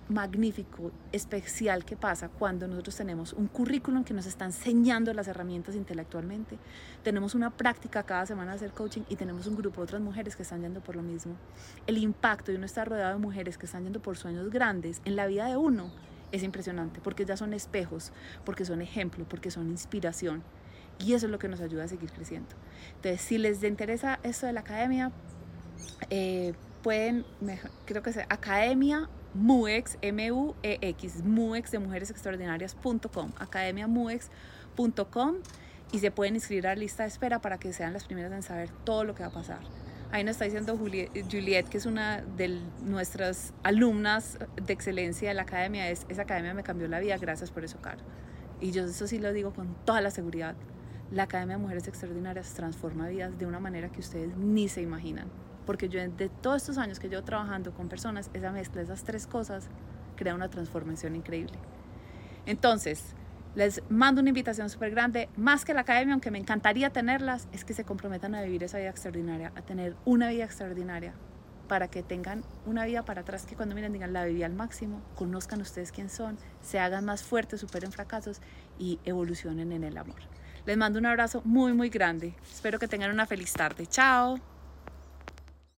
magnífico, 0.09 0.91
especial 1.11 1.83
que 1.83 1.97
pasa 1.97 2.29
cuando 2.29 2.67
nosotros 2.67 2.95
tenemos 2.95 3.33
un 3.33 3.47
currículum 3.47 4.03
que 4.03 4.13
nos 4.13 4.25
está 4.25 4.45
enseñando 4.45 5.13
las 5.13 5.27
herramientas 5.27 5.75
intelectualmente, 5.75 6.57
tenemos 7.03 7.35
una 7.35 7.49
práctica 7.49 8.03
cada 8.03 8.25
semana 8.25 8.51
de 8.51 8.57
hacer 8.57 8.71
coaching 8.71 9.01
y 9.09 9.15
tenemos 9.15 9.47
un 9.47 9.55
grupo 9.57 9.81
de 9.81 9.83
otras 9.83 10.01
mujeres 10.01 10.35
que 10.35 10.43
están 10.43 10.61
yendo 10.61 10.81
por 10.81 10.95
lo 10.95 11.01
mismo. 11.01 11.35
El 11.87 11.97
impacto 11.97 12.51
de 12.51 12.57
uno 12.57 12.65
estar 12.65 12.87
rodeado 12.87 13.13
de 13.13 13.19
mujeres 13.19 13.57
que 13.57 13.65
están 13.65 13.83
yendo 13.83 14.01
por 14.01 14.17
sueños 14.17 14.49
grandes 14.49 15.01
en 15.03 15.15
la 15.15 15.27
vida 15.27 15.47
de 15.47 15.57
uno 15.57 15.91
es 16.31 16.43
impresionante 16.43 17.01
porque 17.03 17.25
ya 17.25 17.35
son 17.35 17.53
espejos, 17.53 18.11
porque 18.45 18.65
son 18.65 18.81
ejemplo, 18.81 19.25
porque 19.27 19.51
son 19.51 19.69
inspiración. 19.69 20.43
Y 20.99 21.13
eso 21.13 21.27
es 21.27 21.31
lo 21.31 21.39
que 21.39 21.47
nos 21.47 21.61
ayuda 21.61 21.83
a 21.83 21.87
seguir 21.87 22.11
creciendo. 22.11 22.49
Entonces, 22.95 23.21
si 23.21 23.37
les 23.37 23.63
interesa 23.63 24.19
esto 24.23 24.47
de 24.47 24.53
la 24.53 24.61
academia, 24.61 25.11
eh, 26.09 26.53
pueden, 26.81 27.25
creo 27.85 28.01
que 28.01 28.09
es 28.09 28.17
Academia 28.17 29.09
MUEX, 29.33 29.97
M-U-E-X, 30.01 31.23
MUEX 31.23 31.71
de 31.71 31.79
Mujeres 31.79 32.09
Extraordinarias.com, 32.09 33.31
academiamuex.com 33.37 35.35
y 35.91 35.99
se 35.99 36.11
pueden 36.11 36.35
inscribir 36.35 36.67
a 36.67 36.69
la 36.71 36.79
lista 36.79 37.03
de 37.03 37.09
espera 37.09 37.39
para 37.39 37.57
que 37.57 37.71
sean 37.71 37.93
las 37.93 38.05
primeras 38.05 38.31
en 38.31 38.41
saber 38.41 38.69
todo 38.83 39.03
lo 39.03 39.15
que 39.15 39.23
va 39.23 39.29
a 39.29 39.33
pasar. 39.33 39.59
Ahí 40.11 40.23
nos 40.23 40.31
está 40.31 40.45
diciendo 40.45 40.77
Juliet, 40.77 41.67
que 41.67 41.77
es 41.77 41.85
una 41.85 42.21
de 42.21 42.61
nuestras 42.81 43.53
alumnas 43.63 44.39
de 44.55 44.73
excelencia 44.73 45.27
de 45.27 45.33
la 45.35 45.41
academia, 45.41 45.89
es, 45.89 46.05
esa 46.07 46.21
academia 46.21 46.53
me 46.53 46.63
cambió 46.63 46.87
la 46.87 46.99
vida, 46.99 47.17
gracias 47.17 47.51
por 47.51 47.65
eso, 47.65 47.79
Caro. 47.81 47.99
Y 48.61 48.71
yo 48.71 48.85
eso 48.85 49.05
sí 49.05 49.19
lo 49.19 49.33
digo 49.33 49.53
con 49.53 49.75
toda 49.85 50.01
la 50.01 50.09
seguridad. 50.09 50.55
La 51.09 51.23
Academia 51.23 51.55
de 51.55 51.61
Mujeres 51.61 51.87
Extraordinarias 51.87 52.53
transforma 52.53 53.07
vidas 53.07 53.37
de 53.39 53.45
una 53.45 53.61
manera 53.61 53.87
que 53.89 54.01
ustedes 54.01 54.35
ni 54.35 54.67
se 54.67 54.81
imaginan. 54.81 55.29
Porque 55.65 55.87
yo 55.87 56.01
de 56.01 56.29
todos 56.29 56.57
estos 56.57 56.77
años 56.77 56.99
que 56.99 57.07
llevo 57.07 57.23
trabajando 57.23 57.71
con 57.71 57.87
personas, 57.87 58.29
esa 58.33 58.51
mezcla, 58.51 58.81
esas 58.81 59.03
tres 59.03 59.25
cosas, 59.25 59.69
crea 60.17 60.35
una 60.35 60.49
transformación 60.49 61.15
increíble. 61.15 61.57
Entonces, 62.45 63.13
les 63.55 63.81
mando 63.89 64.19
una 64.19 64.31
invitación 64.31 64.69
súper 64.69 64.91
grande, 64.91 65.29
más 65.37 65.63
que 65.63 65.73
la 65.73 65.81
academia, 65.81 66.13
aunque 66.13 66.29
me 66.29 66.39
encantaría 66.39 66.89
tenerlas, 66.89 67.47
es 67.53 67.63
que 67.63 67.73
se 67.73 67.85
comprometan 67.85 68.35
a 68.35 68.41
vivir 68.41 68.63
esa 68.63 68.77
vida 68.77 68.89
extraordinaria, 68.89 69.53
a 69.55 69.61
tener 69.61 69.95
una 70.03 70.29
vida 70.29 70.43
extraordinaria, 70.43 71.13
para 71.69 71.87
que 71.87 72.03
tengan 72.03 72.43
una 72.65 72.85
vida 72.85 73.03
para 73.03 73.21
atrás 73.21 73.45
que 73.45 73.55
cuando 73.55 73.75
miren 73.75 73.93
digan 73.93 74.13
la 74.13 74.25
viví 74.25 74.43
al 74.43 74.53
máximo, 74.53 75.01
conozcan 75.15 75.61
ustedes 75.61 75.91
quién 75.91 76.09
son, 76.09 76.37
se 76.61 76.79
hagan 76.79 77.05
más 77.05 77.23
fuertes, 77.23 77.61
superen 77.61 77.91
fracasos 77.91 78.41
y 78.77 78.99
evolucionen 79.05 79.71
en 79.71 79.83
el 79.83 79.97
amor. 79.97 80.19
Les 80.67 80.75
mando 80.75 80.99
un 80.99 81.05
abrazo 81.05 81.41
muy, 81.45 81.71
muy 81.71 81.87
grande. 81.87 82.33
Espero 82.51 82.77
que 82.77 82.89
tengan 82.89 83.09
una 83.09 83.25
feliz 83.25 83.53
tarde. 83.53 83.87
Chao. 83.87 84.37